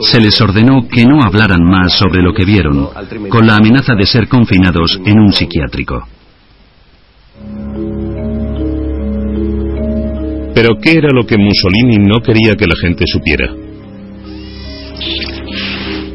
Se 0.00 0.20
les 0.20 0.40
ordenó 0.40 0.86
que 0.86 1.04
no 1.04 1.22
hablaran 1.22 1.64
más 1.64 1.94
sobre 1.94 2.22
lo 2.22 2.32
que 2.32 2.44
vieron, 2.44 2.88
con 3.28 3.46
la 3.46 3.56
amenaza 3.56 3.94
de 3.94 4.06
ser 4.06 4.28
confinados 4.28 5.00
en 5.04 5.18
un 5.18 5.32
psiquiátrico. 5.32 6.06
Pero 10.54 10.76
¿qué 10.80 10.98
era 10.98 11.08
lo 11.12 11.26
que 11.26 11.36
Mussolini 11.36 11.98
no 11.98 12.20
quería 12.20 12.54
que 12.54 12.66
la 12.66 12.76
gente 12.80 13.04
supiera? 13.06 13.63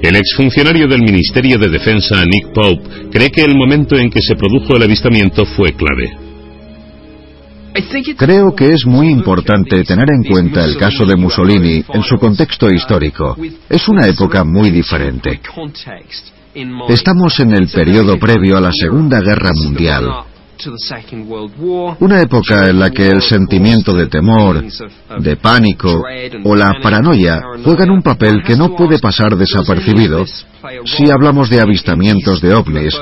El 0.01 0.15
exfuncionario 0.15 0.87
del 0.87 1.01
Ministerio 1.01 1.57
de 1.57 1.69
Defensa, 1.69 2.23
Nick 2.25 2.53
Pope, 2.53 3.09
cree 3.11 3.29
que 3.29 3.41
el 3.41 3.55
momento 3.55 3.95
en 3.97 4.09
que 4.09 4.21
se 4.21 4.35
produjo 4.35 4.75
el 4.75 4.83
avistamiento 4.83 5.45
fue 5.45 5.73
clave. 5.73 6.17
Creo 8.17 8.55
que 8.55 8.73
es 8.73 8.85
muy 8.85 9.09
importante 9.09 9.83
tener 9.83 10.07
en 10.11 10.23
cuenta 10.23 10.65
el 10.65 10.77
caso 10.77 11.05
de 11.05 11.15
Mussolini 11.15 11.83
en 11.93 12.03
su 12.03 12.17
contexto 12.17 12.69
histórico. 12.69 13.37
Es 13.69 13.87
una 13.87 14.07
época 14.07 14.43
muy 14.43 14.71
diferente. 14.71 15.39
Estamos 16.89 17.39
en 17.39 17.53
el 17.53 17.67
periodo 17.67 18.17
previo 18.17 18.57
a 18.57 18.61
la 18.61 18.71
Segunda 18.71 19.21
Guerra 19.21 19.51
Mundial 19.53 20.07
una 21.99 22.21
época 22.21 22.67
en 22.67 22.79
la 22.79 22.89
que 22.89 23.07
el 23.07 23.21
sentimiento 23.21 23.93
de 23.93 24.07
temor, 24.07 24.63
de 25.19 25.35
pánico 25.37 26.03
o 26.43 26.55
la 26.55 26.73
paranoia 26.81 27.41
juegan 27.63 27.91
un 27.91 28.01
papel 28.01 28.43
que 28.43 28.55
no 28.55 28.75
puede 28.75 28.99
pasar 28.99 29.35
desapercibido 29.37 30.25
si 30.85 31.09
hablamos 31.09 31.49
de 31.49 31.61
avistamientos 31.61 32.41
de 32.41 32.53
ovnis 32.53 32.95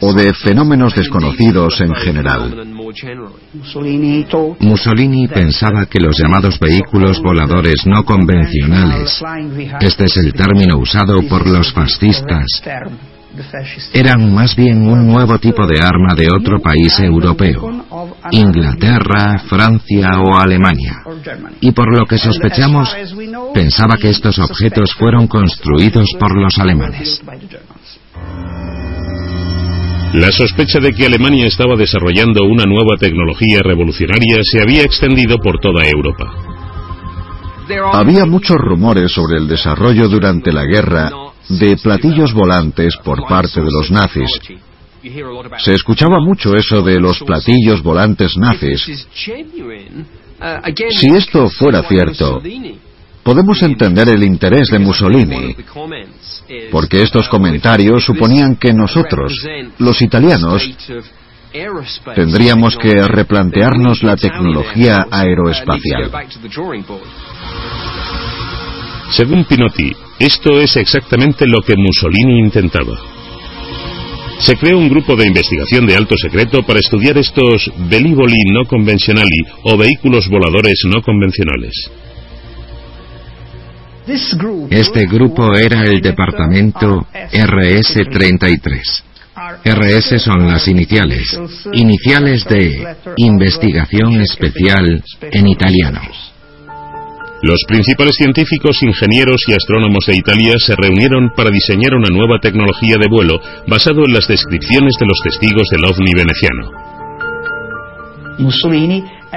o 0.00 0.12
de 0.12 0.32
fenómenos 0.32 0.94
desconocidos 0.94 1.80
en 1.80 1.94
general. 1.94 2.66
Mussolini 4.60 5.28
pensaba 5.28 5.86
que 5.86 6.00
los 6.00 6.16
llamados 6.16 6.58
vehículos 6.58 7.20
voladores 7.20 7.84
no 7.86 8.04
convencionales, 8.04 9.20
este 9.80 10.04
es 10.04 10.16
el 10.18 10.32
término 10.32 10.78
usado 10.78 11.20
por 11.28 11.48
los 11.48 11.72
fascistas, 11.72 12.62
eran 13.92 14.32
más 14.32 14.54
bien 14.56 14.86
un 14.86 15.06
nuevo 15.06 15.38
tipo 15.38 15.66
de 15.66 15.80
arma 15.80 16.14
de 16.16 16.28
otro 16.30 16.60
país 16.60 16.98
europeo, 17.00 17.84
Inglaterra, 18.30 19.38
Francia 19.48 20.08
o 20.20 20.36
Alemania. 20.36 21.02
Y 21.60 21.72
por 21.72 21.96
lo 21.96 22.06
que 22.06 22.18
sospechamos, 22.18 22.94
pensaba 23.54 23.96
que 23.96 24.10
estos 24.10 24.38
objetos 24.38 24.92
fueron 24.94 25.26
construidos 25.26 26.08
por 26.18 26.40
los 26.40 26.58
alemanes. 26.58 27.22
La 30.14 30.32
sospecha 30.32 30.80
de 30.80 30.90
que 30.92 31.04
Alemania 31.04 31.46
estaba 31.46 31.76
desarrollando 31.76 32.44
una 32.44 32.64
nueva 32.64 32.96
tecnología 32.98 33.60
revolucionaria 33.62 34.38
se 34.42 34.62
había 34.62 34.82
extendido 34.82 35.36
por 35.38 35.60
toda 35.60 35.86
Europa. 35.86 36.32
Había 37.92 38.24
muchos 38.24 38.56
rumores 38.56 39.12
sobre 39.12 39.36
el 39.36 39.46
desarrollo 39.46 40.08
durante 40.08 40.50
la 40.50 40.64
guerra 40.64 41.10
de 41.48 41.76
platillos 41.76 42.32
volantes 42.32 42.96
por 43.02 43.26
parte 43.26 43.60
de 43.60 43.70
los 43.70 43.90
nazis. 43.90 44.30
Se 45.58 45.74
escuchaba 45.74 46.20
mucho 46.20 46.54
eso 46.54 46.82
de 46.82 47.00
los 47.00 47.20
platillos 47.20 47.82
volantes 47.82 48.36
nazis. 48.36 49.06
Si 50.90 51.08
esto 51.08 51.48
fuera 51.48 51.82
cierto, 51.82 52.40
podemos 53.22 53.62
entender 53.62 54.08
el 54.08 54.22
interés 54.22 54.68
de 54.68 54.78
Mussolini, 54.78 55.56
porque 56.70 57.02
estos 57.02 57.28
comentarios 57.28 58.04
suponían 58.04 58.56
que 58.56 58.72
nosotros, 58.72 59.32
los 59.78 60.02
italianos, 60.02 60.62
tendríamos 62.14 62.76
que 62.76 63.02
replantearnos 63.02 64.02
la 64.02 64.16
tecnología 64.16 65.06
aeroespacial. 65.10 66.10
Según 69.10 69.44
Pinotti, 69.44 69.90
esto 70.18 70.60
es 70.60 70.76
exactamente 70.76 71.46
lo 71.46 71.62
que 71.62 71.76
Mussolini 71.76 72.40
intentaba. 72.40 72.98
Se 74.40 74.56
creó 74.56 74.78
un 74.78 74.88
grupo 74.88 75.16
de 75.16 75.26
investigación 75.26 75.86
de 75.86 75.96
alto 75.96 76.16
secreto 76.16 76.62
para 76.62 76.78
estudiar 76.78 77.18
estos 77.18 77.70
velivoli 77.88 78.44
no 78.52 78.64
convencionali 78.66 79.40
o 79.64 79.76
vehículos 79.76 80.28
voladores 80.28 80.82
no 80.84 81.02
convencionales. 81.02 81.90
Este 84.70 85.06
grupo 85.06 85.54
era 85.54 85.84
el 85.84 86.00
departamento 86.00 87.06
RS-33. 87.32 89.02
RS 89.64 90.22
son 90.22 90.46
las 90.46 90.66
iniciales, 90.68 91.38
iniciales 91.72 92.44
de 92.44 92.96
Investigación 93.16 94.20
Especial 94.20 95.02
en 95.20 95.46
italiano. 95.48 96.00
Los 97.42 97.62
principales 97.68 98.14
científicos, 98.16 98.76
ingenieros 98.82 99.40
y 99.46 99.52
astrónomos 99.52 100.04
de 100.06 100.16
Italia 100.16 100.54
se 100.58 100.74
reunieron 100.74 101.30
para 101.36 101.50
diseñar 101.50 101.94
una 101.94 102.08
nueva 102.10 102.40
tecnología 102.40 102.96
de 103.00 103.08
vuelo 103.08 103.38
basado 103.68 104.02
en 104.04 104.12
las 104.12 104.26
descripciones 104.26 104.94
de 104.98 105.06
los 105.06 105.18
testigos 105.22 105.68
del 105.70 105.84
ovni 105.84 106.10
veneciano. 106.16 106.88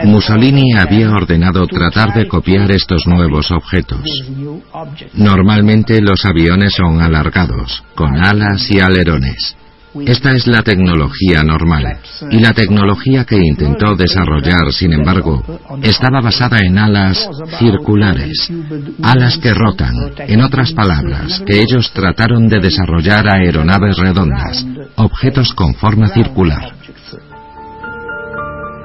Mussolini 0.06 0.74
había 0.78 1.12
ordenado 1.12 1.66
tratar 1.68 2.14
de 2.14 2.28
copiar 2.28 2.72
estos 2.72 3.06
nuevos 3.06 3.52
objetos. 3.52 4.02
Normalmente 5.14 6.02
los 6.02 6.26
aviones 6.26 6.74
son 6.76 7.02
alargados, 7.02 7.84
con 7.94 8.16
alas 8.16 8.70
y 8.72 8.80
alerones. 8.80 9.58
Esta 10.06 10.32
es 10.32 10.48
la 10.48 10.62
tecnología 10.62 11.44
normal. 11.44 12.00
Y 12.30 12.40
la 12.40 12.54
tecnología 12.54 13.26
que 13.26 13.38
intentó 13.38 13.96
desarrollar, 13.96 14.72
sin 14.72 14.94
embargo, 14.94 15.44
estaba 15.82 16.22
basada 16.22 16.60
en 16.60 16.78
alas 16.78 17.28
circulares, 17.60 18.50
alas 19.04 19.38
que 19.38 19.54
rotan. 19.54 19.94
En 20.18 20.42
otras 20.42 20.72
palabras, 20.72 21.44
que 21.46 21.60
ellos 21.60 21.92
trataron 21.94 22.48
de 22.48 22.60
desarrollar 22.60 23.28
aeronaves 23.28 23.98
redondas, 23.98 24.66
objetos 24.96 25.54
con 25.54 25.76
forma 25.76 26.08
circular. 26.10 26.74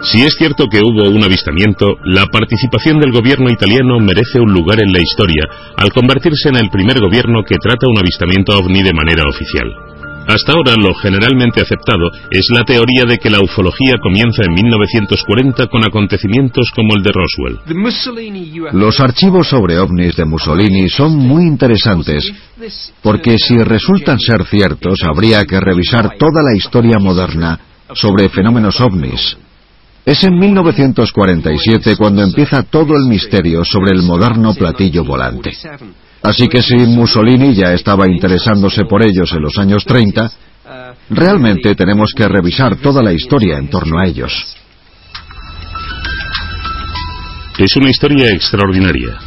Si 0.02 0.22
es 0.22 0.34
cierto 0.36 0.66
que 0.70 0.80
hubo 0.80 1.08
un 1.08 1.24
avistamiento, 1.24 1.96
la 2.04 2.26
participación 2.26 3.00
del 3.00 3.12
gobierno 3.12 3.48
italiano 3.48 3.98
merece 3.98 4.38
un 4.40 4.52
lugar 4.52 4.78
en 4.80 4.92
la 4.92 5.00
historia 5.00 5.44
al 5.76 5.90
convertirse 5.92 6.48
en 6.50 6.56
el 6.56 6.68
primer 6.68 7.00
gobierno 7.00 7.42
que 7.42 7.56
trata 7.56 7.86
un 7.88 7.98
avistamiento 7.98 8.58
ovni 8.58 8.82
de 8.82 8.92
manera 8.92 9.22
oficial. 9.28 9.95
Hasta 10.26 10.52
ahora 10.52 10.74
lo 10.76 10.92
generalmente 10.94 11.62
aceptado 11.62 12.10
es 12.30 12.46
la 12.52 12.64
teoría 12.64 13.04
de 13.06 13.18
que 13.18 13.30
la 13.30 13.40
ufología 13.40 13.94
comienza 14.02 14.42
en 14.44 14.54
1940 14.54 15.66
con 15.68 15.84
acontecimientos 15.86 16.70
como 16.74 16.96
el 16.96 17.02
de 17.02 17.12
Roswell. 17.12 18.72
Los 18.72 19.00
archivos 19.00 19.48
sobre 19.48 19.78
ovnis 19.78 20.16
de 20.16 20.24
Mussolini 20.24 20.88
son 20.88 21.16
muy 21.16 21.44
interesantes 21.44 22.32
porque 23.02 23.38
si 23.38 23.56
resultan 23.58 24.18
ser 24.18 24.44
ciertos 24.46 24.98
habría 25.04 25.44
que 25.44 25.60
revisar 25.60 26.16
toda 26.18 26.42
la 26.42 26.56
historia 26.56 26.98
moderna 26.98 27.60
sobre 27.94 28.28
fenómenos 28.28 28.80
ovnis. 28.80 29.36
Es 30.04 30.22
en 30.22 30.38
1947 30.38 31.96
cuando 31.96 32.22
empieza 32.22 32.62
todo 32.62 32.94
el 32.96 33.08
misterio 33.08 33.64
sobre 33.64 33.92
el 33.92 34.02
moderno 34.02 34.54
platillo 34.54 35.04
volante. 35.04 35.52
Así 36.22 36.48
que 36.48 36.60
si 36.62 36.76
Mussolini 36.76 37.54
ya 37.54 37.72
estaba 37.72 38.06
interesándose 38.06 38.84
por 38.84 39.02
ellos 39.02 39.32
en 39.32 39.42
los 39.42 39.56
años 39.58 39.84
30, 39.84 40.30
realmente 41.10 41.74
tenemos 41.74 42.10
que 42.16 42.26
revisar 42.26 42.76
toda 42.76 43.02
la 43.02 43.12
historia 43.12 43.58
en 43.58 43.68
torno 43.68 43.98
a 43.98 44.06
ellos. 44.06 44.56
Es 47.58 47.74
una 47.76 47.90
historia 47.90 48.28
extraordinaria. 48.34 49.18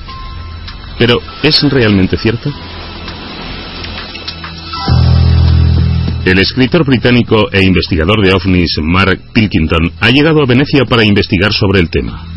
Pero, 0.99 1.15
¿es 1.41 1.63
realmente 1.63 2.17
cierta? 2.17 2.51
El 6.25 6.37
escritor 6.37 6.85
británico 6.85 7.49
e 7.51 7.63
investigador 7.63 8.23
de 8.23 8.33
ovnis 8.33 8.75
Mark 8.83 9.19
Pilkington 9.33 9.93
ha 9.99 10.09
llegado 10.11 10.43
a 10.43 10.45
Venecia 10.45 10.83
para 10.87 11.05
investigar 11.05 11.51
sobre 11.53 11.79
el 11.79 11.89
tema. 11.89 12.28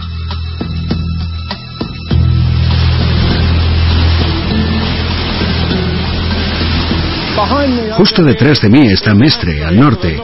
Justo 7.97 8.23
detrás 8.23 8.61
de 8.61 8.69
mí 8.69 8.87
está 8.87 9.15
Mestre, 9.15 9.65
al 9.65 9.79
norte. 9.79 10.21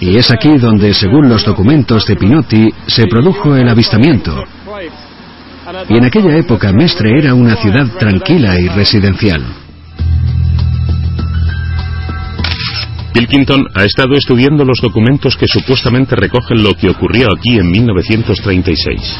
Y 0.00 0.16
es 0.16 0.30
aquí 0.30 0.58
donde, 0.58 0.92
según 0.94 1.28
los 1.28 1.44
documentos 1.44 2.06
de 2.06 2.16
Pinotti, 2.16 2.68
se 2.86 3.06
produjo 3.06 3.56
el 3.56 3.68
avistamiento. 3.68 4.44
Y 5.88 5.96
en 5.96 6.04
aquella 6.04 6.36
época 6.36 6.72
Mestre 6.72 7.18
era 7.18 7.34
una 7.34 7.56
ciudad 7.56 7.86
tranquila 7.98 8.58
y 8.58 8.68
residencial. 8.68 9.42
Pilkington 13.12 13.66
ha 13.74 13.84
estado 13.84 14.14
estudiando 14.14 14.64
los 14.64 14.80
documentos 14.80 15.36
que 15.36 15.46
supuestamente 15.46 16.14
recogen 16.16 16.62
lo 16.62 16.74
que 16.74 16.88
ocurrió 16.88 17.28
aquí 17.36 17.58
en 17.58 17.70
1936. 17.70 19.18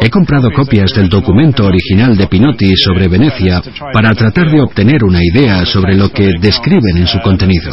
He 0.00 0.10
comprado 0.10 0.50
copias 0.50 0.90
del 0.94 1.08
documento 1.08 1.64
original 1.64 2.16
de 2.16 2.26
Pinotti 2.26 2.74
sobre 2.76 3.08
Venecia 3.08 3.62
para 3.92 4.12
tratar 4.14 4.50
de 4.50 4.60
obtener 4.60 5.04
una 5.04 5.20
idea 5.22 5.64
sobre 5.64 5.94
lo 5.94 6.08
que 6.10 6.30
describen 6.40 6.96
en 6.96 7.06
su 7.06 7.20
contenido. 7.20 7.70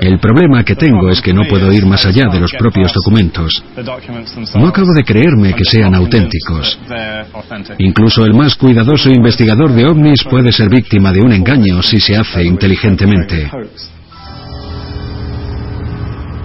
El 0.00 0.18
problema 0.18 0.64
que 0.64 0.74
tengo 0.74 1.10
es 1.10 1.20
que 1.20 1.32
no 1.32 1.42
puedo 1.48 1.72
ir 1.72 1.86
más 1.86 2.04
allá 2.06 2.28
de 2.30 2.40
los 2.40 2.52
propios 2.52 2.92
documentos. 2.92 3.62
No 4.56 4.68
acabo 4.68 4.92
de 4.94 5.04
creerme 5.04 5.54
que 5.54 5.64
sean 5.64 5.94
auténticos. 5.94 6.78
Incluso 7.78 8.24
el 8.24 8.34
más 8.34 8.56
cuidadoso 8.56 9.10
investigador 9.10 9.72
de 9.72 9.86
ovnis 9.86 10.24
puede 10.24 10.50
ser 10.52 10.68
víctima 10.68 11.12
de 11.12 11.20
un 11.20 11.32
engaño 11.32 11.82
si 11.82 12.00
se 12.00 12.16
hace 12.16 12.42
inteligentemente. 12.44 13.50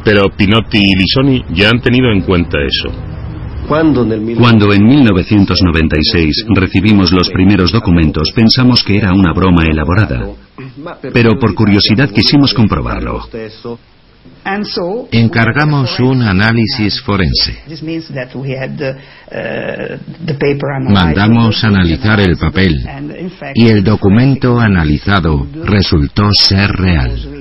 Pero 0.04 0.22
Pinotti 0.36 0.80
y 0.80 0.96
Lisoni 0.96 1.44
ya 1.54 1.70
han 1.70 1.82
tenido 1.82 2.12
en 2.12 2.22
cuenta 2.22 2.58
eso. 2.60 3.19
Cuando 3.70 4.74
en 4.74 4.84
1996 4.84 6.46
recibimos 6.56 7.12
los 7.12 7.30
primeros 7.30 7.72
documentos 7.72 8.32
pensamos 8.34 8.84
que 8.84 8.98
era 8.98 9.14
una 9.14 9.32
broma 9.32 9.64
elaborada, 9.64 10.28
pero 11.14 11.38
por 11.40 11.54
curiosidad 11.54 12.10
quisimos 12.10 12.52
comprobarlo. 12.56 13.22
Encargamos 15.12 16.00
un 16.00 16.24
análisis 16.24 17.00
forense. 17.02 17.60
Mandamos 20.90 21.64
analizar 21.64 22.20
el 22.20 22.38
papel 22.38 22.76
y 23.54 23.68
el 23.68 23.84
documento 23.84 24.60
analizado 24.60 25.46
resultó 25.64 26.32
ser 26.34 26.72
real. 26.72 27.39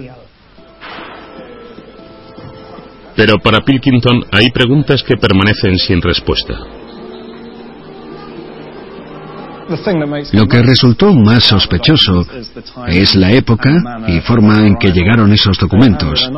Pero 3.19 3.41
para 3.41 3.65
Pilkington 3.65 4.27
hay 4.31 4.49
preguntas 4.51 5.03
que 5.03 5.17
permanecen 5.17 5.77
sin 5.77 6.01
respuesta. 6.01 6.55
Lo 10.33 10.47
que 10.47 10.63
resultó 10.63 11.13
más 11.17 11.43
sospechoso 11.43 12.25
es 12.87 13.17
la 13.17 13.33
época 13.33 13.75
y 14.07 14.21
forma 14.21 14.65
en 14.65 14.77
que 14.77 14.93
llegaron 14.93 15.33
esos 15.33 15.59
documentos, 15.59 16.31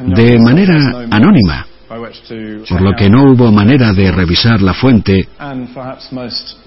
de 0.00 0.38
manera 0.38 1.06
anónima, 1.10 1.66
por 2.68 2.82
lo 2.82 2.92
que 2.94 3.08
no 3.08 3.32
hubo 3.32 3.50
manera 3.50 3.94
de 3.94 4.12
revisar 4.12 4.60
la 4.60 4.74
fuente 4.74 5.26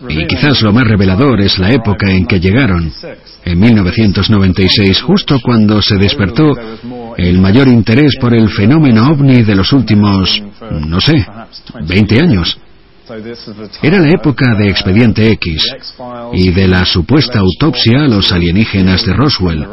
y 0.10 0.26
quizás 0.26 0.64
lo 0.64 0.74
más 0.74 0.88
revelador 0.88 1.40
es 1.40 1.60
la 1.60 1.72
época 1.72 2.10
en 2.10 2.26
que 2.26 2.40
llegaron, 2.40 2.92
en 3.46 3.60
1996, 3.60 5.02
justo 5.04 5.40
cuando 5.40 5.84
se 5.84 5.98
despertó 5.98 6.52
el 7.20 7.40
mayor 7.40 7.68
interés 7.68 8.16
por 8.20 8.34
el 8.34 8.50
fenómeno 8.50 9.10
ovni 9.10 9.44
de 9.44 9.56
los 9.56 9.72
últimos, 9.74 10.42
no 10.72 11.02
sé, 11.02 11.26
20 11.88 12.22
años. 12.22 12.60
Era 13.82 14.00
la 14.00 14.10
época 14.10 14.56
de 14.56 14.70
Expediente 14.70 15.32
X 15.32 15.64
y 16.34 16.52
de 16.52 16.68
la 16.68 16.86
supuesta 16.86 17.40
autopsia 17.40 18.04
a 18.04 18.08
los 18.08 18.32
alienígenas 18.32 19.04
de 19.04 19.14
Roswell, 19.14 19.66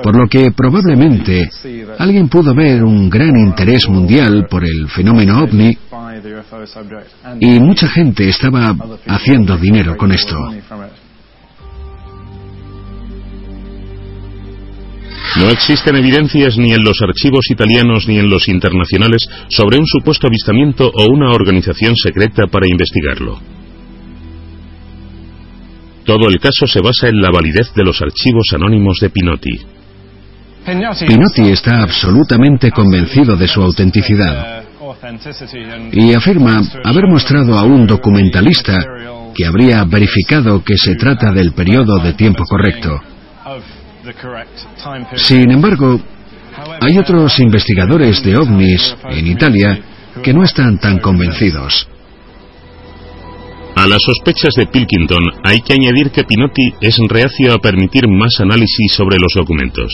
por 0.00 0.16
lo 0.16 0.28
que 0.28 0.52
probablemente 0.52 1.50
alguien 1.98 2.28
pudo 2.28 2.54
ver 2.54 2.84
un 2.84 3.10
gran 3.10 3.36
interés 3.36 3.88
mundial 3.88 4.46
por 4.48 4.64
el 4.64 4.88
fenómeno 4.88 5.42
ovni 5.42 5.76
y 7.40 7.58
mucha 7.58 7.88
gente 7.88 8.28
estaba 8.28 8.76
haciendo 9.08 9.56
dinero 9.56 9.96
con 9.96 10.12
esto. 10.12 10.36
No 15.36 15.48
existen 15.48 15.96
evidencias 15.96 16.56
ni 16.58 16.72
en 16.72 16.82
los 16.82 17.00
archivos 17.02 17.50
italianos 17.50 18.06
ni 18.08 18.18
en 18.18 18.28
los 18.28 18.48
internacionales 18.48 19.22
sobre 19.48 19.78
un 19.78 19.86
supuesto 19.86 20.26
avistamiento 20.26 20.90
o 20.92 21.06
una 21.12 21.32
organización 21.32 21.94
secreta 21.96 22.46
para 22.50 22.66
investigarlo. 22.68 23.38
Todo 26.04 26.28
el 26.28 26.40
caso 26.40 26.66
se 26.66 26.80
basa 26.80 27.08
en 27.08 27.20
la 27.20 27.30
validez 27.30 27.72
de 27.74 27.84
los 27.84 28.00
archivos 28.02 28.46
anónimos 28.52 28.98
de 29.00 29.10
Pinotti. 29.10 29.60
Pinotti 31.06 31.50
está 31.50 31.82
absolutamente 31.82 32.70
convencido 32.70 33.36
de 33.36 33.46
su 33.46 33.62
autenticidad 33.62 34.64
y 35.92 36.14
afirma 36.14 36.60
haber 36.84 37.06
mostrado 37.06 37.58
a 37.58 37.62
un 37.62 37.86
documentalista 37.86 38.76
que 39.34 39.46
habría 39.46 39.84
verificado 39.84 40.62
que 40.64 40.76
se 40.76 40.96
trata 40.96 41.32
del 41.32 41.52
periodo 41.52 41.98
de 41.98 42.12
tiempo 42.14 42.44
correcto. 42.44 43.00
Sin 45.16 45.50
embargo, 45.50 46.00
hay 46.80 46.98
otros 46.98 47.38
investigadores 47.40 48.22
de 48.22 48.36
ovnis 48.36 48.96
en 49.10 49.26
Italia 49.26 49.80
que 50.22 50.32
no 50.32 50.44
están 50.44 50.78
tan 50.78 50.98
convencidos. 50.98 51.88
A 53.76 53.86
las 53.86 54.02
sospechas 54.02 54.52
de 54.56 54.66
Pilkington 54.66 55.22
hay 55.44 55.60
que 55.60 55.72
añadir 55.72 56.10
que 56.10 56.24
Pinotti 56.24 56.74
es 56.80 56.98
reacio 57.08 57.54
a 57.54 57.58
permitir 57.58 58.08
más 58.08 58.40
análisis 58.40 58.92
sobre 58.92 59.16
los 59.18 59.32
documentos. 59.34 59.90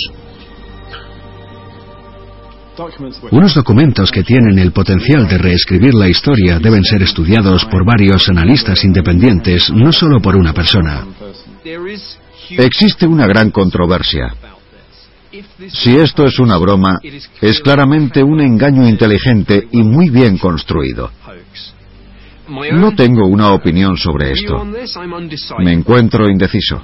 Unos 3.31 3.55
documentos 3.55 4.11
que 4.11 4.23
tienen 4.23 4.59
el 4.59 4.73
potencial 4.73 5.27
de 5.29 5.39
reescribir 5.39 5.95
la 5.95 6.09
historia 6.09 6.59
deben 6.59 6.85
ser 6.85 7.03
estudiados 7.03 7.64
por 7.67 7.87
varios 7.87 8.29
analistas 8.29 8.85
independientes, 8.85 9.71
no 9.71 9.93
solo 9.93 10.21
por 10.21 10.37
una 10.37 10.53
persona. 10.53 11.07
Existe 12.51 13.07
una 13.07 13.27
gran 13.27 13.51
controversia. 13.51 14.35
Si 15.69 15.97
esto 15.97 16.25
es 16.25 16.39
una 16.39 16.57
broma, 16.57 16.99
es 17.41 17.61
claramente 17.61 18.23
un 18.23 18.41
engaño 18.41 18.89
inteligente 18.89 19.69
y 19.71 19.83
muy 19.83 20.11
bien 20.11 20.39
construido. 20.39 21.11
No 22.73 22.95
tengo 22.95 23.27
una 23.27 23.53
opinión 23.53 23.97
sobre 23.97 24.33
esto. 24.33 24.65
Me 25.59 25.73
encuentro 25.73 26.29
indeciso. 26.29 26.83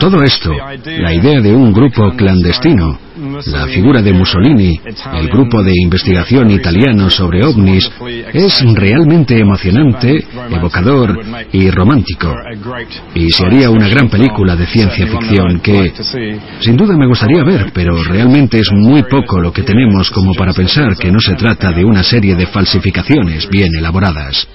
Todo 0.00 0.22
esto, 0.22 0.50
la 0.86 1.12
idea 1.12 1.40
de 1.40 1.54
un 1.54 1.72
grupo 1.72 2.10
clandestino, 2.16 2.98
la 3.46 3.66
figura 3.66 4.00
de 4.00 4.12
Mussolini, 4.12 4.80
el 5.12 5.28
grupo 5.28 5.62
de 5.62 5.72
investigación 5.82 6.50
italiano 6.50 7.10
sobre 7.10 7.44
ovnis, 7.44 7.90
es 8.32 8.64
realmente 8.74 9.38
emocionante, 9.38 10.24
evocador 10.50 11.20
y 11.52 11.70
romántico. 11.70 12.34
Y 13.14 13.30
se 13.30 13.44
haría 13.44 13.68
una 13.68 13.88
gran 13.88 14.08
película 14.08 14.56
de 14.56 14.66
ciencia 14.66 15.06
ficción 15.06 15.60
que, 15.60 15.92
sin 16.60 16.76
duda 16.76 16.96
me 16.96 17.06
gustaría 17.06 17.44
ver, 17.44 17.72
pero 17.74 18.02
realmente 18.02 18.58
es 18.58 18.70
muy 18.72 19.02
poco 19.02 19.38
lo 19.38 19.52
que 19.52 19.62
tenemos 19.62 20.10
como 20.10 20.32
para 20.32 20.54
pensar 20.54 20.96
que 20.96 21.12
no 21.12 21.20
se 21.20 21.34
trata 21.34 21.72
de 21.72 21.84
una 21.84 22.02
serie 22.02 22.34
de 22.34 22.46
falsificaciones 22.46 23.48
bien 23.50 23.74
elaboradas. 23.74 24.48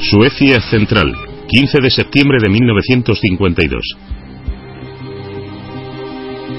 Suecia 0.00 0.60
Central, 0.60 1.12
15 1.48 1.78
de 1.82 1.90
septiembre 1.90 2.38
de 2.40 2.48
1952. 2.48 3.82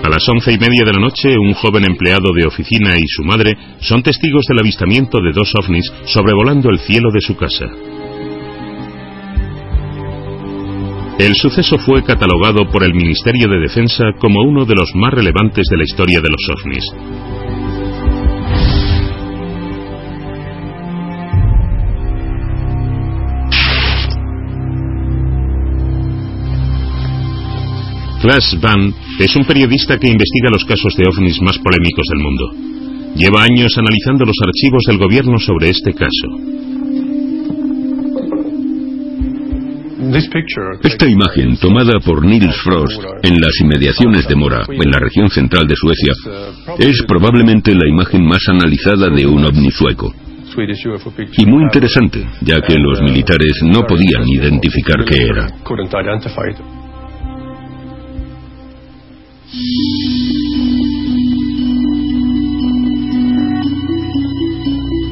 A 0.04 0.10
las 0.10 0.28
once 0.28 0.52
y 0.52 0.58
media 0.58 0.84
de 0.84 0.92
la 0.92 1.00
noche, 1.00 1.38
un 1.38 1.54
joven 1.54 1.86
empleado 1.86 2.34
de 2.36 2.46
oficina 2.46 2.96
y 2.98 3.08
su 3.08 3.24
madre 3.24 3.56
son 3.80 4.04
testigos 4.04 4.46
del 4.46 4.60
avistamiento 4.60 5.20
de 5.22 5.32
dos 5.32 5.54
ovnis 5.56 5.90
sobrevolando 6.06 6.70
el 6.70 6.80
cielo 6.80 7.12
de 7.14 7.22
su 7.22 7.38
casa. 7.38 7.66
El 11.18 11.34
suceso 11.36 11.78
fue 11.80 12.04
catalogado 12.04 12.70
por 12.70 12.84
el 12.84 12.94
Ministerio 12.94 13.48
de 13.48 13.60
Defensa 13.60 14.04
como 14.20 14.42
uno 14.42 14.66
de 14.66 14.76
los 14.76 14.94
más 14.96 15.14
relevantes 15.14 15.66
de 15.70 15.78
la 15.78 15.84
historia 15.84 16.20
de 16.20 16.30
los 16.30 16.50
ovnis. 16.60 17.39
Klaas 28.22 28.58
Van 28.62 28.94
es 29.18 29.36
un 29.36 29.46
periodista 29.46 29.98
que 29.98 30.08
investiga 30.08 30.50
los 30.52 30.66
casos 30.66 30.94
de 30.98 31.06
ovnis 31.08 31.42
más 31.42 31.58
polémicos 31.60 32.06
del 32.12 32.20
mundo. 32.20 33.16
Lleva 33.16 33.44
años 33.44 33.72
analizando 33.78 34.26
los 34.26 34.36
archivos 34.46 34.84
del 34.88 34.98
gobierno 34.98 35.40
sobre 35.40 35.70
este 35.70 35.94
caso. 35.94 36.60
Esta 40.84 41.08
imagen, 41.08 41.58
tomada 41.58 42.00
por 42.00 42.26
Niels 42.26 42.58
Frost 42.64 43.02
en 43.24 43.40
las 43.40 43.54
inmediaciones 43.62 44.28
de 44.28 44.36
Mora, 44.36 44.64
en 44.68 44.92
la 44.92 45.00
región 45.00 45.30
central 45.30 45.68
de 45.68 45.76
Suecia, 45.76 46.14
es 46.78 47.04
probablemente 47.08 47.74
la 47.74 47.88
imagen 47.88 48.26
más 48.26 48.42
analizada 48.48 49.10
de 49.10 49.28
un 49.28 49.46
ovni 49.46 49.72
sueco. 49.72 50.14
Y 51.38 51.46
muy 51.46 51.64
interesante, 51.64 52.26
ya 52.42 52.60
que 52.62 52.76
los 52.76 53.02
militares 53.02 53.60
no 53.64 53.82
podían 53.84 54.28
identificar 54.28 55.06
qué 55.06 55.24
era. 55.24 55.48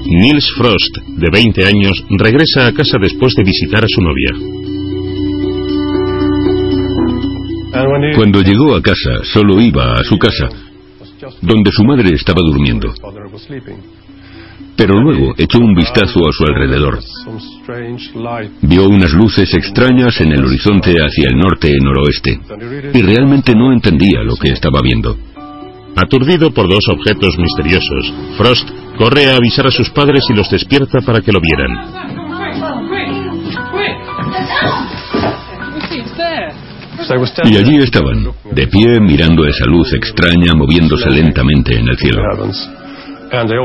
Nils 0.09 0.51
Frost, 0.57 0.97
de 1.07 1.27
20 1.31 1.65
años, 1.65 2.03
regresa 2.09 2.67
a 2.67 2.73
casa 2.73 2.97
después 3.01 3.33
de 3.35 3.43
visitar 3.43 3.83
a 3.83 3.87
su 3.87 4.01
novia. 4.01 4.31
Cuando 8.15 8.41
llegó 8.41 8.75
a 8.75 8.81
casa, 8.81 9.23
solo 9.23 9.59
iba 9.61 9.93
a 9.93 10.03
su 10.03 10.17
casa, 10.17 10.49
donde 11.41 11.71
su 11.71 11.83
madre 11.83 12.13
estaba 12.13 12.41
durmiendo. 12.41 12.93
Pero 14.77 14.93
luego 15.01 15.33
echó 15.37 15.57
un 15.57 15.73
vistazo 15.73 16.19
a 16.19 16.31
su 16.31 16.43
alrededor. 16.45 16.99
Vio 18.61 18.87
unas 18.87 19.11
luces 19.11 19.51
extrañas 19.55 20.21
en 20.21 20.31
el 20.33 20.45
horizonte 20.45 20.91
hacia 20.91 21.29
el 21.29 21.37
norte 21.37 21.67
y 21.67 21.83
noroeste, 21.83 22.39
y 22.93 23.01
realmente 23.01 23.53
no 23.55 23.73
entendía 23.73 24.21
lo 24.23 24.35
que 24.35 24.53
estaba 24.53 24.79
viendo. 24.83 25.17
Aturdido 25.95 26.51
por 26.51 26.69
dos 26.69 26.87
objetos 26.89 27.35
misteriosos, 27.39 28.13
Frost 28.37 28.69
corre 28.99 29.25
a 29.25 29.37
avisar 29.37 29.65
a 29.65 29.71
sus 29.71 29.89
padres 29.89 30.23
y 30.29 30.33
los 30.33 30.47
despierta 30.49 31.01
para 31.01 31.21
que 31.21 31.31
lo 31.31 31.39
vieran. 31.41 31.71
Y 37.45 37.57
allí 37.57 37.77
estaban, 37.77 38.27
de 38.51 38.67
pie 38.67 38.99
mirando 39.01 39.45
esa 39.45 39.65
luz 39.65 39.91
extraña 39.93 40.53
moviéndose 40.55 41.09
lentamente 41.09 41.75
en 41.79 41.87
el 41.87 41.97
cielo. 41.97 42.21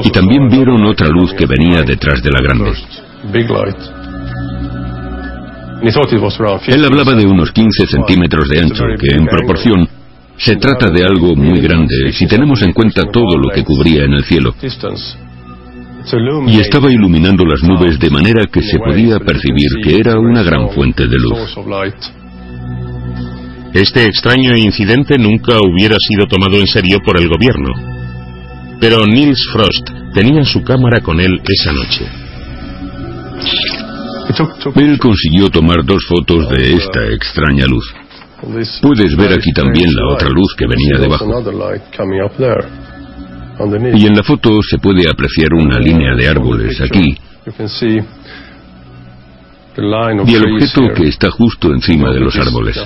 Y 0.05 0.11
también 0.11 0.49
vieron 0.49 0.85
otra 0.85 1.09
luz 1.09 1.33
que 1.35 1.47
venía 1.47 1.83
detrás 1.83 2.23
de 2.23 2.31
la 2.31 2.41
grande. 2.43 2.73
Él 6.67 6.85
hablaba 6.85 7.15
de 7.15 7.27
unos 7.27 7.51
15 7.53 7.87
centímetros 7.87 8.49
de 8.49 8.61
ancho, 8.61 8.85
que 9.01 9.17
en 9.17 9.27
proporción 9.27 9.89
se 10.37 10.57
trata 10.57 10.91
de 10.91 11.05
algo 11.05 11.35
muy 11.37 11.61
grande 11.61 12.13
si 12.13 12.27
tenemos 12.27 12.63
en 12.63 12.73
cuenta 12.73 13.03
todo 13.13 13.37
lo 13.37 13.51
que 13.55 13.63
cubría 13.65 14.05
en 14.05 14.15
el 14.15 14.25
cielo. 14.25 14.55
Y 16.47 16.61
estaba 16.61 16.91
iluminando 16.91 17.45
las 17.45 17.63
nubes 17.63 17.99
de 17.99 18.11
manera 18.11 18.47
que 18.47 18.63
se 18.63 18.79
podía 18.79 19.19
percibir 19.19 19.69
que 19.85 19.97
era 19.97 20.19
una 20.19 20.43
gran 20.43 20.69
fuente 20.71 21.07
de 21.07 21.17
luz. 21.17 21.57
Este 23.73 24.05
extraño 24.05 24.57
incidente 24.57 25.17
nunca 25.19 25.55
hubiera 25.59 25.97
sido 25.99 26.27
tomado 26.27 26.59
en 26.59 26.67
serio 26.67 26.99
por 27.05 27.21
el 27.21 27.29
gobierno. 27.29 27.92
Pero 28.83 29.07
Niels 29.07 29.39
Frost 29.53 29.89
tenía 30.13 30.43
su 30.43 30.61
cámara 30.65 31.01
con 31.01 31.21
él 31.21 31.41
esa 31.45 31.73
noche. 31.73 32.05
Él 34.75 34.99
consiguió 34.99 35.49
tomar 35.51 35.85
dos 35.85 36.05
fotos 36.05 36.49
de 36.49 36.73
esta 36.73 37.07
extraña 37.15 37.65
luz. 37.67 37.95
Puedes 38.83 39.17
ver 39.17 39.35
aquí 39.35 39.53
también 39.53 39.89
la 39.95 40.15
otra 40.15 40.29
luz 40.31 40.53
que 40.57 40.67
venía 40.67 40.99
debajo. 40.99 41.25
Y 43.95 44.05
en 44.05 44.17
la 44.17 44.25
foto 44.25 44.61
se 44.69 44.79
puede 44.79 45.09
apreciar 45.09 45.55
una 45.55 45.79
línea 45.79 46.17
de 46.17 46.27
árboles 46.27 46.81
aquí. 46.81 47.17
Y 50.27 50.35
el 50.35 50.55
objeto 50.55 50.81
que 50.97 51.07
está 51.07 51.31
justo 51.31 51.73
encima 51.73 52.11
de 52.11 52.19
los 52.19 52.35
árboles. 52.37 52.77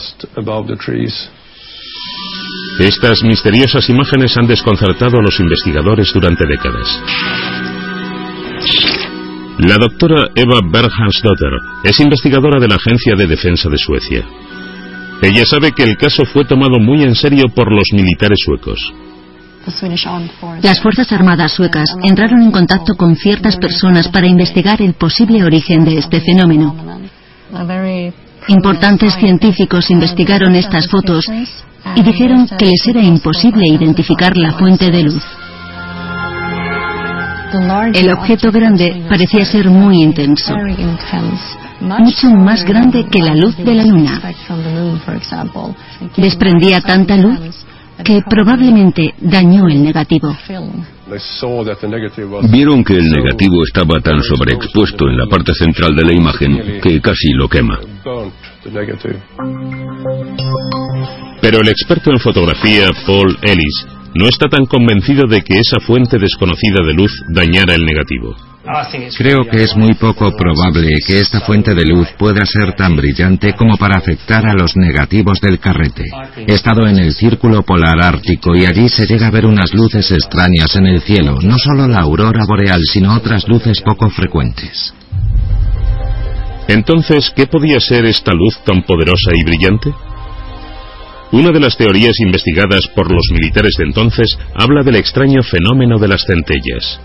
Estas 2.79 3.23
misteriosas 3.23 3.89
imágenes 3.89 4.37
han 4.37 4.47
desconcertado 4.47 5.19
a 5.19 5.23
los 5.23 5.41
investigadores 5.41 6.13
durante 6.13 6.45
décadas. 6.47 6.87
La 9.59 9.77
doctora 9.77 10.29
Eva 10.35 10.61
Berghansdotter 10.71 11.53
es 11.85 11.99
investigadora 12.01 12.61
de 12.61 12.69
la 12.69 12.77
Agencia 12.77 13.15
de 13.17 13.27
Defensa 13.27 13.71
de 13.71 13.79
Suecia. 13.79 14.25
Ella 15.23 15.43
sabe 15.51 15.73
que 15.73 15.85
el 15.85 15.97
caso 15.97 16.27
fue 16.27 16.45
tomado 16.45 16.79
muy 16.79 17.03
en 17.03 17.15
serio 17.15 17.45
por 17.55 17.73
los 17.73 17.89
militares 17.93 18.37
suecos. 18.45 18.79
Las 20.63 20.81
Fuerzas 20.81 21.11
Armadas 21.13 21.53
suecas 21.53 21.89
entraron 22.03 22.43
en 22.43 22.53
contacto 22.53 22.95
con 22.95 23.17
ciertas 23.17 23.57
personas 23.57 24.09
para 24.09 24.27
investigar 24.27 24.83
el 24.83 24.93
posible 24.93 25.43
origen 25.43 25.85
de 25.85 25.97
este 25.97 26.21
fenómeno. 26.21 26.77
Importantes 28.49 29.15
científicos 29.15 29.91
investigaron 29.91 30.55
estas 30.55 30.87
fotos 30.89 31.25
y 31.95 32.03
dijeron 32.03 32.49
que 32.59 32.67
les 32.67 32.87
era 32.89 33.03
imposible 33.03 33.67
identificar 33.69 34.37
la 34.37 34.53
fuente 34.53 34.91
de 34.91 35.03
luz. 35.03 35.25
El 37.95 38.13
objeto 38.13 38.51
grande 38.51 39.05
parecía 39.09 39.45
ser 39.45 39.71
muy 39.71 40.03
intenso, 40.03 40.55
mucho 41.81 42.31
más 42.31 42.65
grande 42.65 43.07
que 43.11 43.21
la 43.21 43.35
luz 43.35 43.57
de 43.57 43.75
la 43.75 43.85
luna. 43.85 44.21
Desprendía 46.17 46.81
tanta 46.81 47.17
luz 47.17 47.67
que 48.05 48.21
probablemente 48.29 49.15
dañó 49.21 49.69
el 49.69 49.83
negativo. 49.83 50.37
Vieron 52.51 52.85
que 52.85 52.95
el 52.95 53.09
negativo 53.11 53.63
estaba 53.65 54.01
tan 54.01 54.23
sobreexpuesto 54.23 55.09
en 55.09 55.17
la 55.17 55.27
parte 55.27 55.53
central 55.55 55.95
de 55.95 56.05
la 56.05 56.13
imagen 56.13 56.81
que 56.83 57.01
casi 57.01 57.33
lo 57.33 57.49
quema. 57.49 57.79
Pero 61.47 61.61
el 61.61 61.69
experto 61.69 62.11
en 62.11 62.19
fotografía, 62.19 62.89
Paul 63.07 63.39
Ellis, 63.41 63.87
no 64.17 64.27
está 64.27 64.49
tan 64.49 64.67
convencido 64.67 65.29
de 65.29 65.43
que 65.43 65.61
esa 65.61 65.79
fuente 65.79 66.19
desconocida 66.19 66.85
de 66.85 66.93
luz 66.93 67.13
dañara 67.29 67.73
el 67.77 67.85
negativo. 67.87 68.35
Creo 69.17 69.45
que 69.49 69.63
es 69.63 69.77
muy 69.77 69.95
poco 69.95 70.33
probable 70.37 70.89
que 71.07 71.21
esta 71.21 71.43
fuente 71.43 71.73
de 71.73 71.85
luz 71.85 72.09
pueda 72.19 72.45
ser 72.45 72.75
tan 72.75 72.97
brillante 72.97 73.53
como 73.53 73.77
para 73.77 73.97
afectar 73.97 74.45
a 74.45 74.55
los 74.55 74.75
negativos 74.75 75.41
del 75.41 75.61
carrete. 75.61 76.03
He 76.49 76.53
estado 76.53 76.85
en 76.89 76.99
el 76.99 77.13
círculo 77.13 77.63
polar 77.63 78.03
ártico 78.03 78.57
y 78.57 78.65
allí 78.65 78.89
se 78.89 79.07
llega 79.07 79.29
a 79.29 79.31
ver 79.31 79.47
unas 79.47 79.73
luces 79.73 80.11
extrañas 80.11 80.75
en 80.75 80.87
el 80.87 81.01
cielo, 81.01 81.39
no 81.41 81.59
solo 81.59 81.87
la 81.87 82.01
aurora 82.01 82.45
boreal, 82.45 82.81
sino 82.93 83.15
otras 83.15 83.47
luces 83.47 83.83
poco 83.83 84.11
frecuentes. 84.11 84.93
Entonces, 86.67 87.33
¿qué 87.37 87.47
podía 87.47 87.79
ser 87.79 88.05
esta 88.05 88.33
luz 88.33 88.59
tan 88.65 88.83
poderosa 88.83 89.31
y 89.33 89.45
brillante? 89.45 89.95
Una 91.33 91.51
de 91.51 91.61
las 91.61 91.77
teorías 91.77 92.19
investigadas 92.21 92.87
por 92.95 93.11
los 93.11 93.25
militares 93.33 93.73
de 93.79 93.85
entonces 93.85 94.39
habla 94.55 94.83
del 94.83 94.97
extraño 94.97 95.43
fenómeno 95.43 95.99
de 95.99 96.09
las 96.09 96.25
centellas. 96.25 97.01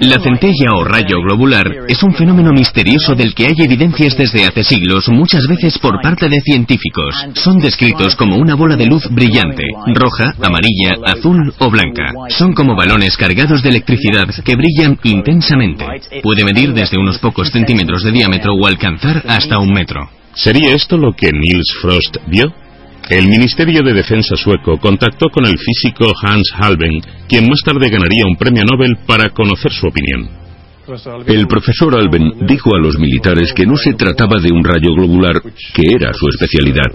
La 0.00 0.18
centella 0.18 0.74
o 0.74 0.82
rayo 0.82 1.20
globular 1.22 1.84
es 1.86 2.02
un 2.02 2.12
fenómeno 2.12 2.52
misterioso 2.52 3.14
del 3.14 3.34
que 3.34 3.46
hay 3.46 3.54
evidencias 3.58 4.16
desde 4.16 4.44
hace 4.44 4.64
siglos, 4.64 5.08
muchas 5.08 5.46
veces 5.46 5.78
por 5.78 6.00
parte 6.00 6.28
de 6.28 6.40
científicos. 6.40 7.14
Son 7.34 7.58
descritos 7.58 8.16
como 8.16 8.36
una 8.36 8.56
bola 8.56 8.74
de 8.76 8.86
luz 8.86 9.08
brillante, 9.08 9.62
roja, 9.94 10.34
amarilla, 10.42 10.94
azul 11.04 11.54
o 11.58 11.70
blanca. 11.70 12.12
Son 12.28 12.54
como 12.54 12.74
balones 12.74 13.16
cargados 13.16 13.62
de 13.62 13.68
electricidad 13.68 14.28
que 14.44 14.56
brillan 14.56 14.98
intensamente. 15.04 15.84
Puede 16.22 16.44
medir 16.44 16.72
desde 16.72 16.98
unos 16.98 17.18
pocos 17.18 17.50
centímetros 17.50 18.02
de 18.02 18.10
diámetro 18.10 18.54
o 18.54 18.66
alcanzar 18.66 19.22
hasta 19.28 19.58
un 19.58 19.72
metro. 19.72 20.17
¿Sería 20.38 20.72
esto 20.72 20.96
lo 20.96 21.12
que 21.12 21.32
Niels 21.32 21.66
Frost 21.82 22.16
vio? 22.28 22.54
El 23.10 23.26
Ministerio 23.26 23.82
de 23.82 23.92
Defensa 23.92 24.36
sueco 24.36 24.78
contactó 24.78 25.30
con 25.30 25.44
el 25.44 25.58
físico 25.58 26.12
Hans 26.22 26.52
Halben, 26.54 27.00
quien 27.28 27.48
más 27.48 27.58
tarde 27.64 27.90
ganaría 27.90 28.24
un 28.24 28.36
premio 28.36 28.62
Nobel 28.64 28.98
para 29.04 29.30
conocer 29.30 29.72
su 29.72 29.88
opinión. 29.88 30.30
El 31.26 31.48
profesor 31.48 31.98
Alben 31.98 32.46
dijo 32.46 32.70
a 32.72 32.78
los 32.78 32.98
militares 32.98 33.52
que 33.52 33.66
no 33.66 33.76
se 33.76 33.94
trataba 33.94 34.40
de 34.40 34.52
un 34.52 34.62
rayo 34.62 34.94
globular, 34.94 35.42
que 35.42 35.82
era 35.92 36.12
su 36.14 36.28
especialidad. 36.28 36.86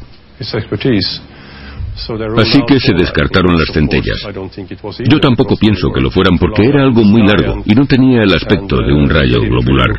Así 2.38 2.62
que 2.66 2.80
se 2.80 2.94
descartaron 2.94 3.58
las 3.58 3.72
centellas. 3.74 4.26
Yo 5.10 5.20
tampoco 5.20 5.58
pienso 5.58 5.90
que 5.94 6.02
lo 6.02 6.10
fueran 6.10 6.38
porque 6.40 6.64
era 6.64 6.82
algo 6.82 7.04
muy 7.04 7.28
largo 7.28 7.62
y 7.66 7.76
no 7.76 7.86
tenía 7.86 8.22
el 8.24 8.34
aspecto 8.34 8.78
de 8.78 8.94
un 8.94 9.10
rayo 9.10 9.42
globular. 9.42 9.90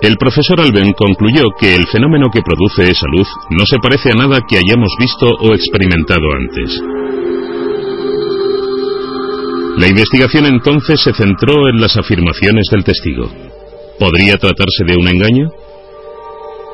El 0.00 0.16
profesor 0.16 0.60
Alben 0.60 0.92
concluyó 0.92 1.50
que 1.58 1.74
el 1.74 1.84
fenómeno 1.88 2.30
que 2.30 2.42
produce 2.42 2.88
esa 2.88 3.06
luz 3.10 3.26
no 3.50 3.64
se 3.66 3.78
parece 3.78 4.12
a 4.12 4.14
nada 4.14 4.40
que 4.48 4.56
hayamos 4.56 4.92
visto 4.98 5.26
o 5.26 5.52
experimentado 5.54 6.22
antes. 6.38 6.80
La 9.76 9.88
investigación 9.88 10.46
entonces 10.46 11.00
se 11.00 11.12
centró 11.12 11.68
en 11.68 11.80
las 11.80 11.96
afirmaciones 11.96 12.66
del 12.70 12.84
testigo. 12.84 13.28
¿Podría 13.98 14.36
tratarse 14.36 14.84
de 14.86 14.96
un 14.96 15.08
engaño? 15.08 15.50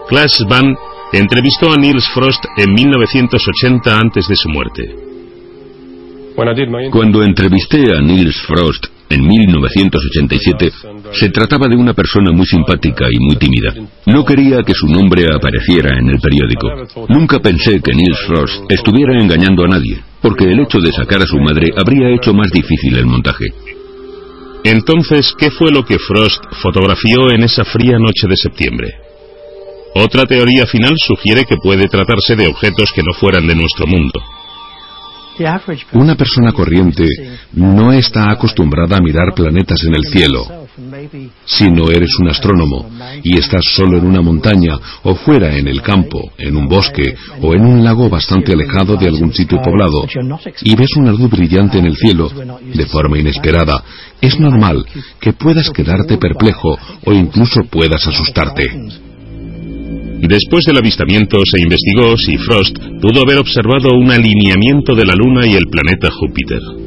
Klaas 0.07 0.45
Van 0.47 0.77
entrevistó 1.13 1.73
a 1.73 1.77
Niels 1.77 2.07
Frost 2.13 2.45
en 2.59 2.75
1980 2.75 4.01
antes 4.01 4.29
de 4.29 4.37
su 4.37 4.51
muerte. 4.51 4.97
Cuando 6.91 7.23
entrevisté 7.23 7.85
a 7.97 8.03
Niels 8.03 8.43
Frost 8.43 8.94
en 9.09 9.27
1987, 9.27 10.73
se 11.13 11.29
trataba 11.31 11.69
de 11.69 11.77
una 11.77 11.93
persona 11.93 12.33
muy 12.33 12.47
simpática 12.47 13.07
y 13.11 13.19
muy 13.25 13.37
tímida. 13.37 13.75
No 14.07 14.25
quería 14.25 14.63
que 14.63 14.75
su 14.75 14.87
nombre 14.87 15.25
apareciera 15.33 15.99
en 15.99 16.09
el 16.09 16.19
periódico. 16.21 16.69
Nunca 17.09 17.39
pensé 17.41 17.81
que 17.81 17.95
Niels 17.95 18.21
Frost 18.27 18.71
estuviera 18.71 19.21
engañando 19.21 19.65
a 19.65 19.69
nadie, 19.69 20.01
porque 20.21 20.45
el 20.45 20.61
hecho 20.61 20.79
de 20.79 20.93
sacar 20.93 21.23
a 21.23 21.27
su 21.27 21.39
madre 21.39 21.69
habría 21.77 22.15
hecho 22.15 22.33
más 22.33 22.51
difícil 22.51 22.97
el 22.97 23.07
montaje. 23.07 23.45
Entonces, 24.65 25.35
¿qué 25.39 25.51
fue 25.51 25.71
lo 25.71 25.85
que 25.85 25.99
Frost 25.99 26.43
fotografió 26.63 27.31
en 27.31 27.43
esa 27.45 27.65
fría 27.65 27.99
noche 27.99 28.27
de 28.27 28.37
septiembre? 28.37 28.89
Otra 29.97 30.25
teoría 30.25 30.67
final 30.67 30.95
sugiere 30.97 31.45
que 31.45 31.57
puede 31.57 31.87
tratarse 31.87 32.35
de 32.35 32.49
objetos 32.49 32.91
que 32.93 33.03
no 33.03 33.13
fueran 33.13 33.47
de 33.47 33.55
nuestro 33.55 33.87
mundo. 33.87 34.21
Una 35.93 36.15
persona 36.15 36.53
corriente 36.53 37.05
no 37.53 37.93
está 37.93 38.31
acostumbrada 38.31 38.97
a 38.97 39.03
mirar 39.03 39.35
planetas 39.35 39.83
en 39.85 39.95
el 39.95 40.05
cielo. 40.05 40.65
Si 41.45 41.71
no 41.71 41.91
eres 41.91 42.11
un 42.21 42.29
astrónomo 42.29 42.91
y 43.23 43.39
estás 43.39 43.63
solo 43.75 43.99
en 43.99 44.07
una 44.07 44.21
montaña 44.21 44.79
o 45.03 45.15
fuera 45.15 45.57
en 45.57 45.69
el 45.69 45.83
campo, 45.83 46.33
en 46.39 46.57
un 46.57 46.67
bosque 46.67 47.15
o 47.41 47.55
en 47.55 47.65
un 47.65 47.85
lago 47.85 48.09
bastante 48.09 48.53
alejado 48.53 48.97
de 48.97 49.09
algún 49.09 49.33
sitio 49.33 49.61
poblado 49.63 50.07
y 50.63 50.77
ves 50.77 50.91
una 50.97 51.13
luz 51.13 51.31
brillante 51.31 51.79
en 51.79 51.87
el 51.87 51.97
cielo 51.97 52.31
de 52.75 52.87
forma 52.87 53.19
inesperada, 53.19 53.85
es 54.21 54.39
normal 54.39 54.85
que 55.21 55.33
puedas 55.33 55.71
quedarte 55.71 56.17
perplejo 56.17 56.79
o 57.05 57.13
incluso 57.13 57.63
puedas 57.71 58.07
asustarte. 58.07 59.14
Después 60.29 60.65
del 60.65 60.79
avistamiento 60.79 61.37
se 61.45 61.61
investigó 61.61 62.17
si 62.17 62.39
Frost 62.39 62.79
pudo 63.03 63.21
haber 63.21 63.39
observado 63.39 63.91
un 63.93 64.11
alineamiento 64.11 64.95
de 64.95 65.05
la 65.05 65.15
Luna 65.15 65.47
y 65.47 65.53
el 65.53 65.67
planeta 65.71 66.11
Júpiter. 66.11 66.84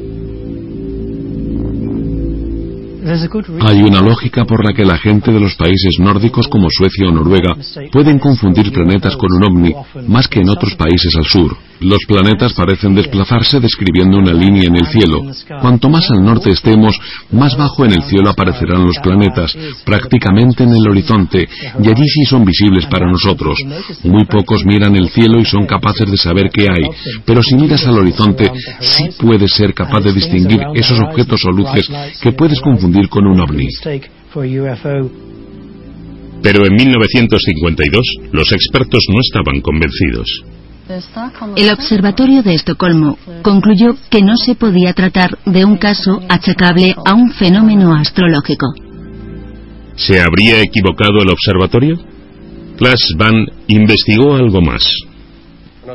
Hay 3.60 3.82
una 3.82 4.00
lógica 4.00 4.44
por 4.44 4.64
la 4.64 4.72
que 4.72 4.84
la 4.84 4.98
gente 4.98 5.32
de 5.32 5.40
los 5.40 5.54
países 5.54 5.98
nórdicos 5.98 6.48
como 6.48 6.68
Suecia 6.70 7.08
o 7.08 7.12
Noruega 7.12 7.56
pueden 7.90 8.18
confundir 8.18 8.72
planetas 8.72 9.16
con 9.16 9.32
un 9.32 9.44
ovni 9.44 9.74
más 10.06 10.28
que 10.28 10.40
en 10.40 10.50
otros 10.50 10.74
países 10.74 11.14
al 11.16 11.24
sur. 11.24 11.56
Los 11.80 12.00
planetas 12.08 12.54
parecen 12.54 12.94
desplazarse 12.94 13.60
describiendo 13.60 14.18
una 14.18 14.32
línea 14.32 14.64
en 14.64 14.76
el 14.76 14.86
cielo. 14.86 15.22
Cuanto 15.60 15.88
más 15.88 16.10
al 16.10 16.24
norte 16.24 16.50
estemos, 16.50 16.98
más 17.30 17.56
bajo 17.56 17.84
en 17.84 17.92
el 17.92 18.02
cielo 18.02 18.30
aparecerán 18.30 18.84
los 18.84 18.98
planetas, 18.98 19.56
prácticamente 19.84 20.64
en 20.64 20.70
el 20.70 20.88
horizonte, 20.88 21.48
y 21.80 21.88
allí 21.88 22.08
sí 22.08 22.24
son 22.24 22.44
visibles 22.44 22.86
para 22.86 23.08
nosotros. 23.08 23.58
Muy 24.02 24.24
pocos 24.24 24.64
miran 24.64 24.96
el 24.96 25.08
cielo 25.08 25.38
y 25.38 25.44
son 25.44 25.66
capaces 25.66 26.10
de 26.10 26.16
saber 26.16 26.50
qué 26.52 26.62
hay, 26.62 27.22
pero 27.24 27.42
si 27.42 27.54
miras 27.54 27.86
al 27.86 27.98
horizonte, 27.98 28.50
sí 28.80 29.10
puedes 29.20 29.52
ser 29.52 29.72
capaz 29.72 30.00
de 30.00 30.12
distinguir 30.12 30.60
esos 30.74 30.98
objetos 30.98 31.40
o 31.44 31.52
luces 31.52 31.88
que 32.20 32.32
puedes 32.32 32.60
confundir 32.98 33.08
con 33.08 33.26
un 33.26 33.40
ovni. 33.40 33.68
Pero 36.42 36.66
en 36.66 36.74
1952 36.74 38.02
los 38.32 38.52
expertos 38.52 39.04
no 39.12 39.20
estaban 39.20 39.60
convencidos. 39.60 40.44
El 41.56 41.70
Observatorio 41.70 42.42
de 42.42 42.54
Estocolmo 42.54 43.18
concluyó 43.42 43.94
que 44.08 44.22
no 44.22 44.36
se 44.36 44.54
podía 44.54 44.94
tratar 44.94 45.38
de 45.44 45.64
un 45.64 45.76
caso 45.76 46.20
achacable 46.28 46.94
a 47.04 47.14
un 47.14 47.30
fenómeno 47.32 47.94
astrológico. 47.94 48.66
¿Se 49.96 50.20
habría 50.20 50.62
equivocado 50.62 51.20
el 51.20 51.30
observatorio? 51.30 51.98
Klaas 52.78 53.12
Van 53.18 53.44
investigó 53.66 54.34
algo 54.34 54.62
más. 54.62 54.82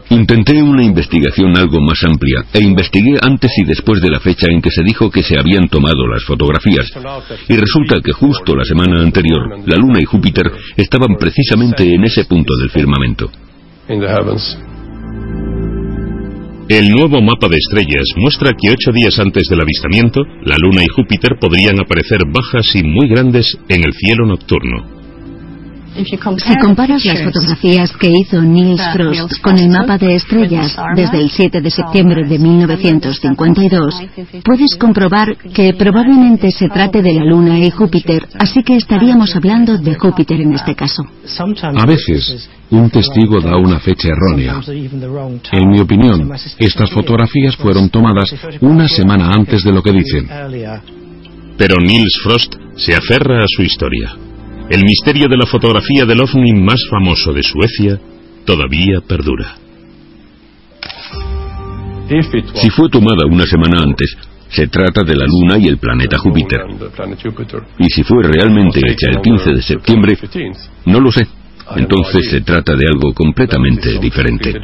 Intenté 0.10 0.62
una 0.62 0.84
investigación 0.84 1.58
algo 1.58 1.80
más 1.82 2.04
amplia 2.04 2.46
e 2.54 2.64
investigué 2.64 3.18
antes 3.22 3.52
y 3.58 3.64
después 3.66 4.02
de 4.02 4.10
la 4.10 4.20
fecha 4.20 4.48
en 4.50 4.62
que 4.62 4.72
se 4.72 4.84
dijo 4.84 5.10
que 5.10 5.24
se 5.24 5.38
habían 5.38 5.68
tomado 5.68 6.08
las 6.08 6.24
fotografías. 6.24 6.91
Y 7.50 7.56
resulta 7.56 8.02
que 8.04 8.12
justo 8.12 8.56
la 8.56 8.64
semana 8.64 9.02
anterior, 9.02 9.60
la 9.66 9.76
Luna 9.76 10.00
y 10.02 10.06
Júpiter 10.06 10.52
estaban 10.78 11.16
precisamente 11.20 11.84
en 11.94 12.04
ese 12.04 12.26
punto 12.26 12.54
del 12.60 12.70
firmamento. 12.70 13.30
El 16.70 16.89
nuevo 16.89 17.22
mapa 17.22 17.50
de 17.50 17.58
estrellas 17.58 18.06
muestra 18.16 18.52
que 18.52 18.72
ocho 18.72 18.91
días 18.94 19.20
antes 19.20 19.48
del 19.50 19.60
avistamiento, 19.60 20.22
la 20.46 20.56
Luna 20.58 20.82
y 20.84 20.88
Júpiter 20.88 21.38
podrían 21.39 21.80
aparecer 21.80 22.20
bajas 22.32 22.74
y 22.76 22.84
muy 22.84 23.10
grandes 23.10 23.58
en 23.68 23.84
el 23.84 23.94
cielo 23.94 24.26
nocturno. 24.26 24.93
Si 25.96 26.56
comparas 26.58 27.06
las 27.06 27.24
fotografías 27.24 27.91
que 27.98 28.10
hizo 28.10 28.41
Niels 28.41 28.82
Frost 28.94 29.41
con 29.41 29.58
el 29.58 29.70
mapa 29.70 29.98
de 29.98 30.16
estrellas 30.16 30.76
desde 30.96 31.20
el 31.20 31.30
7 31.30 31.62
de 31.62 31.70
septiembre 31.70 32.28
de 32.28 32.39
1952, 32.39 34.02
puedes 34.44 34.76
comprobar 34.76 35.38
que 35.54 35.74
probablemente 35.74 36.52
se 36.52 36.68
trate 36.70 37.02
de 37.02 37.14
la 37.14 37.24
Luna 37.24 37.60
y 37.60 37.70
Júpiter, 37.70 38.28
así 38.39 38.64
que 38.64 38.78
estaríamos 38.78 39.36
hablando 39.36 39.78
de 39.78 39.96
Júpiter 39.96 40.41
en 40.41 40.54
este 40.54 40.74
caso. 40.74 41.04
A 41.76 41.86
veces, 41.86 42.50
un 42.72 42.89
testigo 42.89 43.39
da 43.39 43.56
una 43.58 43.80
fecha 43.80 44.10
errónea. 44.10 44.62
En 45.52 45.70
mi 45.70 45.80
opinión, 45.80 46.32
estas 46.58 46.89
fotografías 46.91 47.56
fueron 47.56 47.89
tomadas 47.89 48.34
una 48.62 48.88
semana 48.88 49.30
antes 49.32 49.64
de 49.64 49.72
lo 49.72 49.84
que 49.84 49.91
dicen. 49.91 50.28
Pero 51.56 51.76
Niels 51.80 52.20
Frost 52.24 52.56
se 52.78 52.96
aferra 52.96 53.39
a 53.39 53.48
su 53.48 53.62
historia. 53.62 54.33
El 54.74 54.86
misterio 54.86 55.28
de 55.28 55.38
la 55.38 55.45
fotografía 55.45 56.03
del 56.03 56.19
ovni 56.19 56.51
más 56.53 56.82
famoso 56.89 57.32
de 57.32 57.43
Suecia 57.43 57.99
todavía 58.43 59.01
perdura. 59.07 59.55
Si 62.55 62.71
fue 62.71 62.89
tomada 62.89 63.28
una 63.30 63.45
semana 63.45 63.84
antes, 63.84 64.17
se 64.49 64.65
trata 64.69 65.03
de 65.03 65.15
la 65.15 65.26
Luna 65.28 65.59
y 65.59 65.67
el 65.67 65.78
planeta 65.78 66.17
Júpiter. 66.17 66.61
Y 67.78 67.86
si 67.93 68.01
fue 68.01 68.24
realmente 68.24 68.80
hecha 68.84 69.11
el 69.11 69.21
15 69.21 69.53
de 69.53 69.61
septiembre, 69.61 70.17
no 70.88 70.99
lo 70.99 71.11
sé. 71.11 71.28
entonces 71.76 72.32
se 72.32 72.41
trata 72.41 72.76
de 72.76 72.86
algo 72.91 73.13
completamente 73.13 73.99
diferente. 73.99 74.55